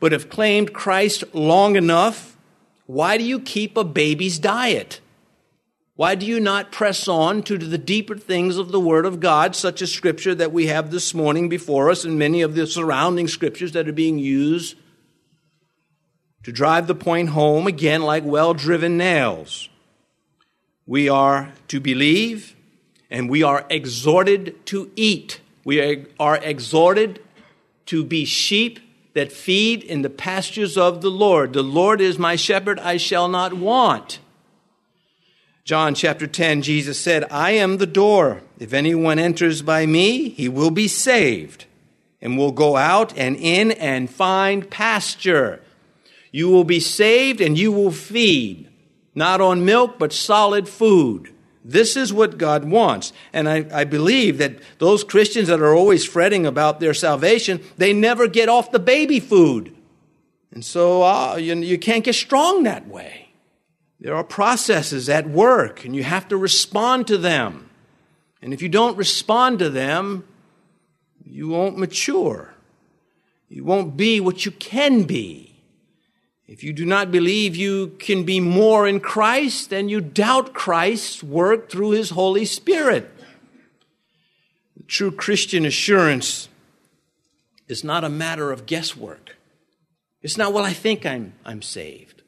but 0.00 0.12
have 0.12 0.30
claimed 0.30 0.72
Christ 0.72 1.24
long 1.34 1.76
enough, 1.76 2.36
why 2.86 3.18
do 3.18 3.24
you 3.24 3.40
keep 3.40 3.76
a 3.76 3.84
baby's 3.84 4.38
diet? 4.38 5.00
Why 5.96 6.14
do 6.14 6.26
you 6.26 6.40
not 6.40 6.72
press 6.72 7.08
on 7.08 7.42
to 7.44 7.56
the 7.56 7.78
deeper 7.78 8.16
things 8.16 8.56
of 8.56 8.72
the 8.72 8.80
Word 8.80 9.06
of 9.06 9.20
God, 9.20 9.54
such 9.56 9.80
as 9.80 9.92
Scripture 9.92 10.34
that 10.34 10.52
we 10.52 10.66
have 10.66 10.90
this 10.90 11.14
morning 11.14 11.48
before 11.48 11.90
us 11.90 12.04
and 12.04 12.18
many 12.18 12.42
of 12.42 12.54
the 12.54 12.66
surrounding 12.66 13.28
Scriptures 13.28 13.72
that 13.72 13.88
are 13.88 13.92
being 13.92 14.18
used 14.18 14.76
to 16.44 16.52
drive 16.52 16.86
the 16.86 16.94
point 16.94 17.30
home 17.30 17.66
again 17.66 18.02
like 18.02 18.24
well 18.24 18.54
driven 18.54 18.96
nails? 18.96 19.68
We 20.86 21.08
are 21.08 21.52
to 21.68 21.80
believe 21.80 22.54
and 23.10 23.28
we 23.28 23.42
are 23.42 23.66
exhorted 23.70 24.64
to 24.66 24.90
eat. 24.96 25.40
We 25.64 26.06
are 26.18 26.36
exhorted 26.36 27.20
to 27.86 28.04
be 28.04 28.24
sheep 28.24 28.80
that 29.14 29.32
feed 29.32 29.82
in 29.82 30.02
the 30.02 30.10
pastures 30.10 30.76
of 30.76 31.00
the 31.00 31.10
Lord. 31.10 31.52
The 31.52 31.62
Lord 31.62 32.00
is 32.00 32.18
my 32.18 32.36
shepherd, 32.36 32.78
I 32.80 32.96
shall 32.96 33.28
not 33.28 33.54
want. 33.54 34.18
John 35.64 35.94
chapter 35.94 36.26
10, 36.26 36.60
Jesus 36.60 37.00
said, 37.00 37.24
I 37.30 37.52
am 37.52 37.78
the 37.78 37.86
door. 37.86 38.42
If 38.58 38.74
anyone 38.74 39.18
enters 39.18 39.62
by 39.62 39.86
me, 39.86 40.28
he 40.28 40.48
will 40.48 40.70
be 40.70 40.88
saved 40.88 41.64
and 42.20 42.36
will 42.36 42.52
go 42.52 42.76
out 42.76 43.16
and 43.16 43.36
in 43.36 43.70
and 43.70 44.10
find 44.10 44.68
pasture. 44.68 45.62
You 46.34 46.48
will 46.48 46.64
be 46.64 46.80
saved 46.80 47.40
and 47.40 47.56
you 47.56 47.70
will 47.70 47.92
feed, 47.92 48.68
not 49.14 49.40
on 49.40 49.64
milk, 49.64 50.00
but 50.00 50.12
solid 50.12 50.68
food. 50.68 51.32
This 51.64 51.96
is 51.96 52.12
what 52.12 52.38
God 52.38 52.64
wants. 52.64 53.12
And 53.32 53.48
I, 53.48 53.64
I, 53.72 53.84
believe 53.84 54.38
that 54.38 54.58
those 54.78 55.04
Christians 55.04 55.46
that 55.46 55.60
are 55.60 55.76
always 55.76 56.04
fretting 56.04 56.44
about 56.44 56.80
their 56.80 56.92
salvation, 56.92 57.60
they 57.76 57.92
never 57.92 58.26
get 58.26 58.48
off 58.48 58.72
the 58.72 58.80
baby 58.80 59.20
food. 59.20 59.76
And 60.50 60.64
so 60.64 61.04
uh, 61.04 61.36
you, 61.36 61.54
you 61.54 61.78
can't 61.78 62.02
get 62.02 62.16
strong 62.16 62.64
that 62.64 62.88
way. 62.88 63.28
There 64.00 64.16
are 64.16 64.24
processes 64.24 65.08
at 65.08 65.30
work, 65.30 65.84
and 65.84 65.94
you 65.94 66.02
have 66.02 66.26
to 66.30 66.36
respond 66.36 67.06
to 67.06 67.16
them. 67.16 67.70
And 68.42 68.52
if 68.52 68.60
you 68.60 68.68
don't 68.68 68.96
respond 68.96 69.60
to 69.60 69.70
them, 69.70 70.26
you 71.24 71.46
won't 71.46 71.78
mature. 71.78 72.54
You 73.48 73.62
won't 73.62 73.96
be 73.96 74.18
what 74.18 74.44
you 74.44 74.50
can 74.50 75.04
be. 75.04 75.53
If 76.46 76.62
you 76.62 76.72
do 76.72 76.84
not 76.84 77.10
believe 77.10 77.56
you 77.56 77.96
can 77.98 78.24
be 78.24 78.38
more 78.38 78.86
in 78.86 79.00
Christ, 79.00 79.70
then 79.70 79.88
you 79.88 80.00
doubt 80.00 80.52
Christ's 80.52 81.22
work 81.22 81.70
through 81.70 81.90
His 81.90 82.10
Holy 82.10 82.44
Spirit. 82.44 83.10
The 84.76 84.82
true 84.82 85.10
Christian 85.10 85.64
assurance 85.64 86.48
is 87.66 87.82
not 87.82 88.04
a 88.04 88.10
matter 88.10 88.52
of 88.52 88.66
guesswork. 88.66 89.36
It's 90.20 90.36
not, 90.36 90.52
well, 90.52 90.64
I 90.64 90.74
think 90.74 91.06
I'm, 91.06 91.32
I'm 91.46 91.62
saved. 91.62 92.22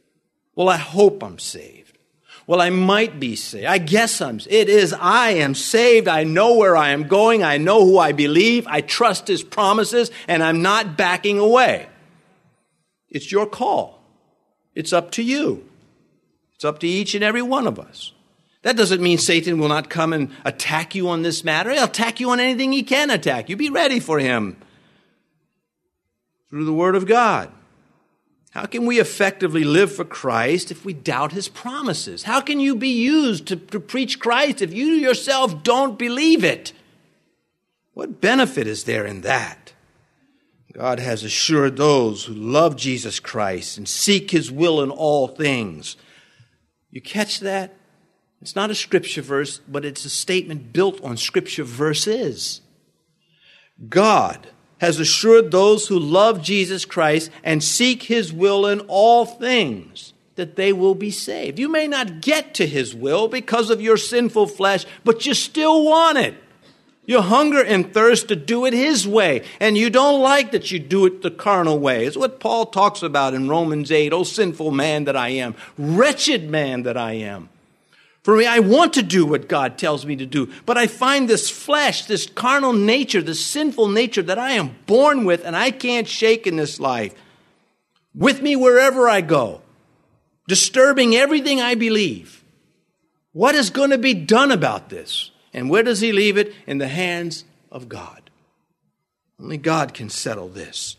Well, 0.54 0.68
I 0.70 0.76
hope 0.78 1.22
I'm 1.22 1.38
saved. 1.38 1.98
Well, 2.46 2.60
I 2.60 2.70
might 2.70 3.20
be 3.20 3.36
saved. 3.36 3.66
I 3.66 3.78
guess 3.78 4.20
I'm. 4.20 4.40
It 4.48 4.68
is 4.68 4.94
I 4.98 5.30
am 5.30 5.54
saved. 5.54 6.08
I 6.08 6.24
know 6.24 6.54
where 6.54 6.76
I 6.76 6.90
am 6.90 7.08
going. 7.08 7.42
I 7.42 7.58
know 7.58 7.84
who 7.84 7.98
I 7.98 8.12
believe. 8.12 8.66
I 8.66 8.80
trust 8.80 9.28
His 9.28 9.42
promises, 9.42 10.10
and 10.28 10.42
I'm 10.42 10.62
not 10.62 10.96
backing 10.96 11.38
away. 11.38 11.88
It's 13.10 13.30
your 13.30 13.46
call. 13.46 13.95
It's 14.76 14.92
up 14.92 15.10
to 15.12 15.22
you. 15.22 15.68
It's 16.54 16.64
up 16.64 16.78
to 16.80 16.86
each 16.86 17.16
and 17.16 17.24
every 17.24 17.42
one 17.42 17.66
of 17.66 17.80
us. 17.80 18.12
That 18.62 18.76
doesn't 18.76 19.02
mean 19.02 19.18
Satan 19.18 19.58
will 19.58 19.68
not 19.68 19.90
come 19.90 20.12
and 20.12 20.30
attack 20.44 20.94
you 20.94 21.08
on 21.08 21.22
this 21.22 21.42
matter. 21.42 21.70
He'll 21.70 21.84
attack 21.84 22.20
you 22.20 22.30
on 22.30 22.40
anything 22.40 22.72
he 22.72 22.82
can 22.82 23.10
attack 23.10 23.48
you. 23.48 23.56
Be 23.56 23.70
ready 23.70 24.00
for 24.00 24.18
him 24.18 24.56
through 26.50 26.64
the 26.64 26.72
Word 26.72 26.94
of 26.94 27.06
God. 27.06 27.50
How 28.50 28.66
can 28.66 28.86
we 28.86 28.98
effectively 28.98 29.64
live 29.64 29.94
for 29.94 30.04
Christ 30.04 30.70
if 30.70 30.84
we 30.84 30.94
doubt 30.94 31.32
his 31.32 31.48
promises? 31.48 32.22
How 32.22 32.40
can 32.40 32.58
you 32.58 32.74
be 32.74 32.88
used 32.88 33.46
to, 33.48 33.56
to, 33.56 33.78
preach 33.78 34.18
Christ 34.18 34.62
if 34.62 34.72
you 34.72 34.86
yourself 34.86 35.62
don't 35.62 35.98
believe 35.98 36.42
it? 36.42 36.72
What 37.92 38.20
benefit 38.20 38.66
is 38.66 38.84
there 38.84 39.06
in 39.06 39.20
that? 39.22 39.65
God 40.76 41.00
has 41.00 41.24
assured 41.24 41.76
those 41.76 42.26
who 42.26 42.34
love 42.34 42.76
Jesus 42.76 43.18
Christ 43.18 43.78
and 43.78 43.88
seek 43.88 44.30
his 44.30 44.52
will 44.52 44.82
in 44.82 44.90
all 44.90 45.26
things. 45.26 45.96
You 46.90 47.00
catch 47.00 47.40
that? 47.40 47.74
It's 48.42 48.54
not 48.54 48.70
a 48.70 48.74
scripture 48.74 49.22
verse, 49.22 49.58
but 49.66 49.86
it's 49.86 50.04
a 50.04 50.10
statement 50.10 50.74
built 50.74 51.02
on 51.02 51.16
scripture 51.16 51.64
verses. 51.64 52.60
God 53.88 54.48
has 54.78 55.00
assured 55.00 55.50
those 55.50 55.88
who 55.88 55.98
love 55.98 56.42
Jesus 56.42 56.84
Christ 56.84 57.30
and 57.42 57.64
seek 57.64 58.02
his 58.02 58.30
will 58.30 58.66
in 58.66 58.80
all 58.80 59.24
things 59.24 60.12
that 60.34 60.56
they 60.56 60.74
will 60.74 60.94
be 60.94 61.10
saved. 61.10 61.58
You 61.58 61.70
may 61.70 61.88
not 61.88 62.20
get 62.20 62.52
to 62.54 62.66
his 62.66 62.94
will 62.94 63.28
because 63.28 63.70
of 63.70 63.80
your 63.80 63.96
sinful 63.96 64.48
flesh, 64.48 64.84
but 65.04 65.24
you 65.24 65.32
still 65.32 65.86
want 65.86 66.18
it. 66.18 66.34
You 67.06 67.20
hunger 67.20 67.62
and 67.62 67.94
thirst 67.94 68.28
to 68.28 68.36
do 68.36 68.66
it 68.66 68.72
his 68.72 69.06
way, 69.06 69.44
and 69.60 69.78
you 69.78 69.90
don't 69.90 70.20
like 70.20 70.50
that 70.50 70.72
you 70.72 70.80
do 70.80 71.06
it 71.06 71.22
the 71.22 71.30
carnal 71.30 71.78
way. 71.78 72.04
It's 72.04 72.16
what 72.16 72.40
Paul 72.40 72.66
talks 72.66 73.02
about 73.02 73.32
in 73.32 73.48
Romans 73.48 73.92
8. 73.92 74.12
Oh, 74.12 74.24
sinful 74.24 74.72
man 74.72 75.04
that 75.04 75.16
I 75.16 75.28
am, 75.28 75.54
wretched 75.78 76.50
man 76.50 76.82
that 76.82 76.96
I 76.96 77.12
am. 77.12 77.48
For 78.24 78.36
me, 78.36 78.44
I 78.44 78.58
want 78.58 78.94
to 78.94 79.04
do 79.04 79.24
what 79.24 79.48
God 79.48 79.78
tells 79.78 80.04
me 80.04 80.16
to 80.16 80.26
do, 80.26 80.52
but 80.66 80.76
I 80.76 80.88
find 80.88 81.28
this 81.28 81.48
flesh, 81.48 82.06
this 82.06 82.26
carnal 82.26 82.72
nature, 82.72 83.22
this 83.22 83.46
sinful 83.46 83.86
nature 83.86 84.22
that 84.22 84.36
I 84.36 84.50
am 84.52 84.74
born 84.86 85.24
with 85.24 85.44
and 85.44 85.56
I 85.56 85.70
can't 85.70 86.08
shake 86.08 86.44
in 86.44 86.56
this 86.56 86.80
life 86.80 87.14
with 88.16 88.42
me 88.42 88.56
wherever 88.56 89.08
I 89.08 89.20
go, 89.20 89.60
disturbing 90.48 91.14
everything 91.14 91.60
I 91.60 91.76
believe. 91.76 92.42
What 93.32 93.54
is 93.54 93.70
going 93.70 93.90
to 93.90 93.98
be 93.98 94.14
done 94.14 94.50
about 94.50 94.88
this? 94.88 95.30
And 95.56 95.70
where 95.70 95.82
does 95.82 96.00
he 96.00 96.12
leave 96.12 96.36
it? 96.36 96.52
In 96.66 96.76
the 96.76 96.86
hands 96.86 97.44
of 97.72 97.88
God. 97.88 98.30
Only 99.40 99.56
God 99.56 99.94
can 99.94 100.10
settle 100.10 100.48
this. 100.48 100.98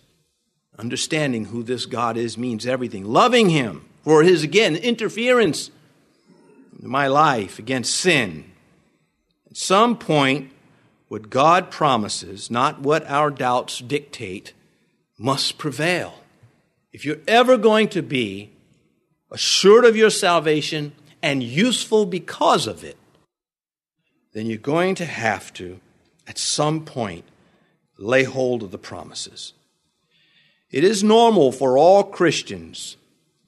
Understanding 0.80 1.46
who 1.46 1.62
this 1.62 1.86
God 1.86 2.18
is 2.18 2.38
means 2.38 2.66
everything. 2.66 3.06
Loving 3.06 3.50
him 3.50 3.86
for 4.04 4.24
his, 4.24 4.44
again, 4.44 4.76
interference 4.76 5.70
in 6.82 6.90
my 6.90 7.06
life 7.08 7.60
against 7.60 7.96
sin. 7.96 8.52
At 9.50 9.58
some 9.58 9.96
point, 9.96 10.52
what 11.08 11.30
God 11.30 11.70
promises, 11.70 12.50
not 12.50 12.82
what 12.82 13.08
our 13.08 13.30
doubts 13.30 13.80
dictate, 13.80 14.54
must 15.20 15.60
prevail. 15.60 16.16
If 16.92 17.06
you're 17.06 17.22
ever 17.28 17.58
going 17.58 17.90
to 17.90 18.02
be 18.02 18.50
assured 19.32 19.86
of 19.86 19.96
your 19.96 20.10
salvation 20.10 20.94
and 21.22 21.44
useful 21.44 22.08
because 22.08 22.66
of 22.66 22.84
it, 22.84 22.98
then 24.38 24.46
you're 24.46 24.60
going 24.60 24.94
to 24.94 25.06
have 25.06 25.52
to, 25.54 25.80
at 26.28 26.38
some 26.38 26.86
point, 26.86 27.26
lay 27.98 28.24
hold 28.24 28.62
of 28.62 28.70
the 28.70 28.78
promises. 28.78 29.54
It 30.70 30.84
is 30.84 31.04
normal 31.04 31.52
for 31.52 31.76
all 31.76 32.04
Christians 32.04 32.98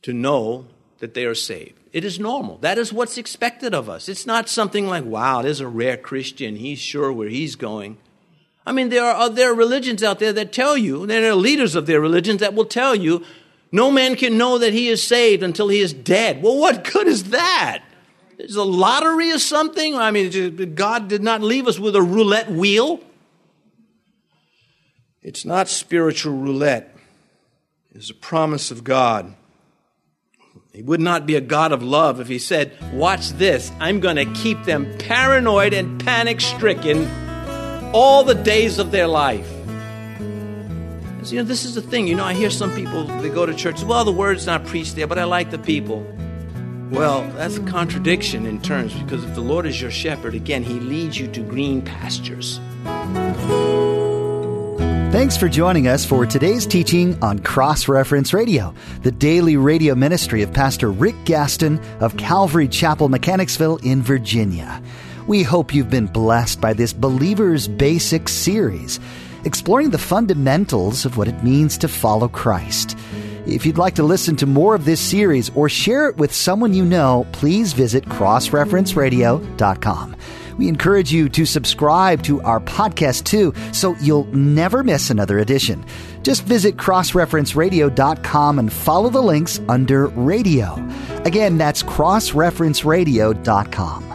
to 0.01 0.13
know 0.13 0.65
that 0.97 1.13
they 1.13 1.25
are 1.25 1.35
saved. 1.35 1.79
It 1.93 2.03
is 2.03 2.19
normal. 2.19 2.57
That 2.57 2.79
is 2.79 2.91
what's 2.91 3.19
expected 3.19 3.75
of 3.75 3.87
us. 3.87 4.09
It's 4.09 4.25
not 4.25 4.49
something 4.49 4.87
like, 4.87 5.05
wow, 5.05 5.43
there's 5.43 5.59
a 5.59 5.67
rare 5.67 5.97
Christian. 5.97 6.55
He's 6.55 6.79
sure 6.79 7.11
where 7.11 7.29
he's 7.29 7.55
going. 7.55 7.97
I 8.65 8.71
mean, 8.71 8.89
there 8.89 9.03
are, 9.03 9.29
there 9.29 9.51
are 9.51 9.55
religions 9.55 10.01
out 10.01 10.17
there 10.17 10.33
that 10.33 10.51
tell 10.53 10.75
you, 10.75 11.05
there 11.05 11.29
are 11.29 11.35
leaders 11.35 11.75
of 11.75 11.85
their 11.85 12.01
religions 12.01 12.39
that 12.39 12.55
will 12.55 12.65
tell 12.65 12.95
you, 12.95 13.23
no 13.71 13.91
man 13.91 14.15
can 14.15 14.39
know 14.39 14.57
that 14.57 14.73
he 14.73 14.87
is 14.87 15.05
saved 15.05 15.43
until 15.43 15.67
he 15.67 15.81
is 15.81 15.93
dead. 15.93 16.41
Well, 16.41 16.57
what 16.57 16.83
good 16.83 17.07
is 17.07 17.25
that? 17.25 17.83
Is 18.39 18.55
a 18.55 18.63
lottery 18.63 19.31
or 19.31 19.39
something? 19.39 19.95
I 19.95 20.11
mean, 20.11 20.73
God 20.75 21.07
did 21.07 21.21
not 21.21 21.41
leave 21.41 21.67
us 21.67 21.77
with 21.77 21.95
a 21.95 22.01
roulette 22.01 22.49
wheel. 22.49 23.01
It's 25.21 25.45
not 25.45 25.67
spiritual 25.67 26.37
roulette. 26.37 26.95
It's 27.93 28.09
a 28.09 28.15
promise 28.15 28.71
of 28.71 28.83
God 28.83 29.35
he 30.73 30.83
would 30.83 31.01
not 31.01 31.25
be 31.25 31.35
a 31.35 31.41
God 31.41 31.73
of 31.73 31.83
love 31.83 32.21
if 32.21 32.29
he 32.29 32.39
said, 32.39 32.71
Watch 32.93 33.31
this, 33.31 33.69
I'm 33.81 33.99
going 33.99 34.15
to 34.15 34.25
keep 34.33 34.63
them 34.63 34.97
paranoid 34.97 35.73
and 35.73 36.03
panic 36.03 36.39
stricken 36.39 37.05
all 37.93 38.23
the 38.23 38.35
days 38.35 38.79
of 38.79 38.91
their 38.91 39.07
life. 39.07 39.49
You 41.25 41.39
know, 41.39 41.43
this 41.43 41.65
is 41.65 41.75
the 41.75 41.81
thing. 41.81 42.07
You 42.07 42.15
know, 42.15 42.23
I 42.23 42.33
hear 42.33 42.49
some 42.49 42.73
people, 42.73 43.03
they 43.03 43.29
go 43.29 43.45
to 43.45 43.53
church, 43.53 43.83
well, 43.83 44.05
the 44.05 44.11
word's 44.11 44.45
not 44.45 44.65
preached 44.65 44.95
there, 44.95 45.05
but 45.05 45.19
I 45.19 45.25
like 45.25 45.51
the 45.51 45.59
people. 45.59 46.05
Well, 46.91 47.27
that's 47.35 47.57
a 47.57 47.63
contradiction 47.63 48.45
in 48.45 48.61
terms 48.61 48.93
because 48.95 49.23
if 49.23 49.35
the 49.35 49.41
Lord 49.41 49.67
is 49.67 49.79
your 49.79 49.91
shepherd, 49.91 50.33
again, 50.33 50.63
he 50.63 50.79
leads 50.79 51.19
you 51.19 51.27
to 51.27 51.41
green 51.41 51.81
pastures. 51.81 52.59
Thanks 55.11 55.37
for 55.37 55.49
joining 55.49 55.87
us 55.87 56.05
for 56.05 56.25
today's 56.25 56.65
teaching 56.65 57.21
on 57.23 57.39
Cross 57.39 57.87
Reference 57.87 58.33
Radio, 58.33 58.73
the 59.01 59.11
daily 59.11 59.57
radio 59.57 59.95
ministry 59.95 60.43
of 60.43 60.53
Pastor 60.53 60.91
Rick 60.91 61.15
Gaston 61.25 61.79
of 61.99 62.17
Calvary 62.17 62.67
Chapel, 62.67 63.09
Mechanicsville 63.09 63.77
in 63.77 64.01
Virginia. 64.03 64.81
We 65.27 65.43
hope 65.43 65.73
you've 65.73 65.89
been 65.89 66.07
blessed 66.07 66.59
by 66.59 66.73
this 66.73 66.93
Believer's 66.93 67.67
Basics 67.67 68.33
series, 68.33 68.99
exploring 69.45 69.91
the 69.91 69.97
fundamentals 69.97 71.05
of 71.05 71.17
what 71.17 71.27
it 71.27 71.43
means 71.43 71.77
to 71.79 71.87
follow 71.87 72.27
Christ. 72.27 72.97
If 73.55 73.65
you'd 73.65 73.77
like 73.77 73.95
to 73.95 74.03
listen 74.03 74.35
to 74.37 74.45
more 74.45 74.73
of 74.75 74.85
this 74.85 75.01
series 75.01 75.49
or 75.55 75.67
share 75.69 76.07
it 76.09 76.17
with 76.17 76.33
someone 76.33 76.73
you 76.73 76.85
know, 76.85 77.25
please 77.31 77.73
visit 77.73 78.05
crossreferenceradio.com. 78.05 80.15
We 80.57 80.67
encourage 80.67 81.11
you 81.13 81.29
to 81.29 81.45
subscribe 81.45 82.21
to 82.23 82.41
our 82.41 82.59
podcast 82.59 83.23
too, 83.23 83.53
so 83.71 83.95
you'll 84.01 84.25
never 84.25 84.83
miss 84.83 85.09
another 85.09 85.39
edition. 85.39 85.85
Just 86.21 86.43
visit 86.43 86.75
crossreferenceradio.com 86.75 88.59
and 88.59 88.69
follow 88.71 89.09
the 89.09 89.21
links 89.21 89.61
under 89.69 90.07
radio. 90.07 90.75
Again, 91.23 91.57
that's 91.57 91.81
crossreferenceradio.com. 91.81 94.05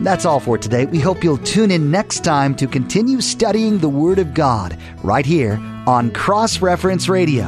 That's 0.00 0.24
all 0.24 0.40
for 0.40 0.58
today. 0.58 0.86
We 0.86 0.98
hope 0.98 1.22
you'll 1.22 1.38
tune 1.38 1.70
in 1.70 1.92
next 1.92 2.24
time 2.24 2.56
to 2.56 2.66
continue 2.66 3.20
studying 3.20 3.78
the 3.78 3.88
Word 3.88 4.18
of 4.18 4.34
God 4.34 4.76
right 5.04 5.24
here 5.24 5.60
on 5.86 6.10
Cross 6.10 6.60
Reference 6.60 7.08
Radio. 7.08 7.44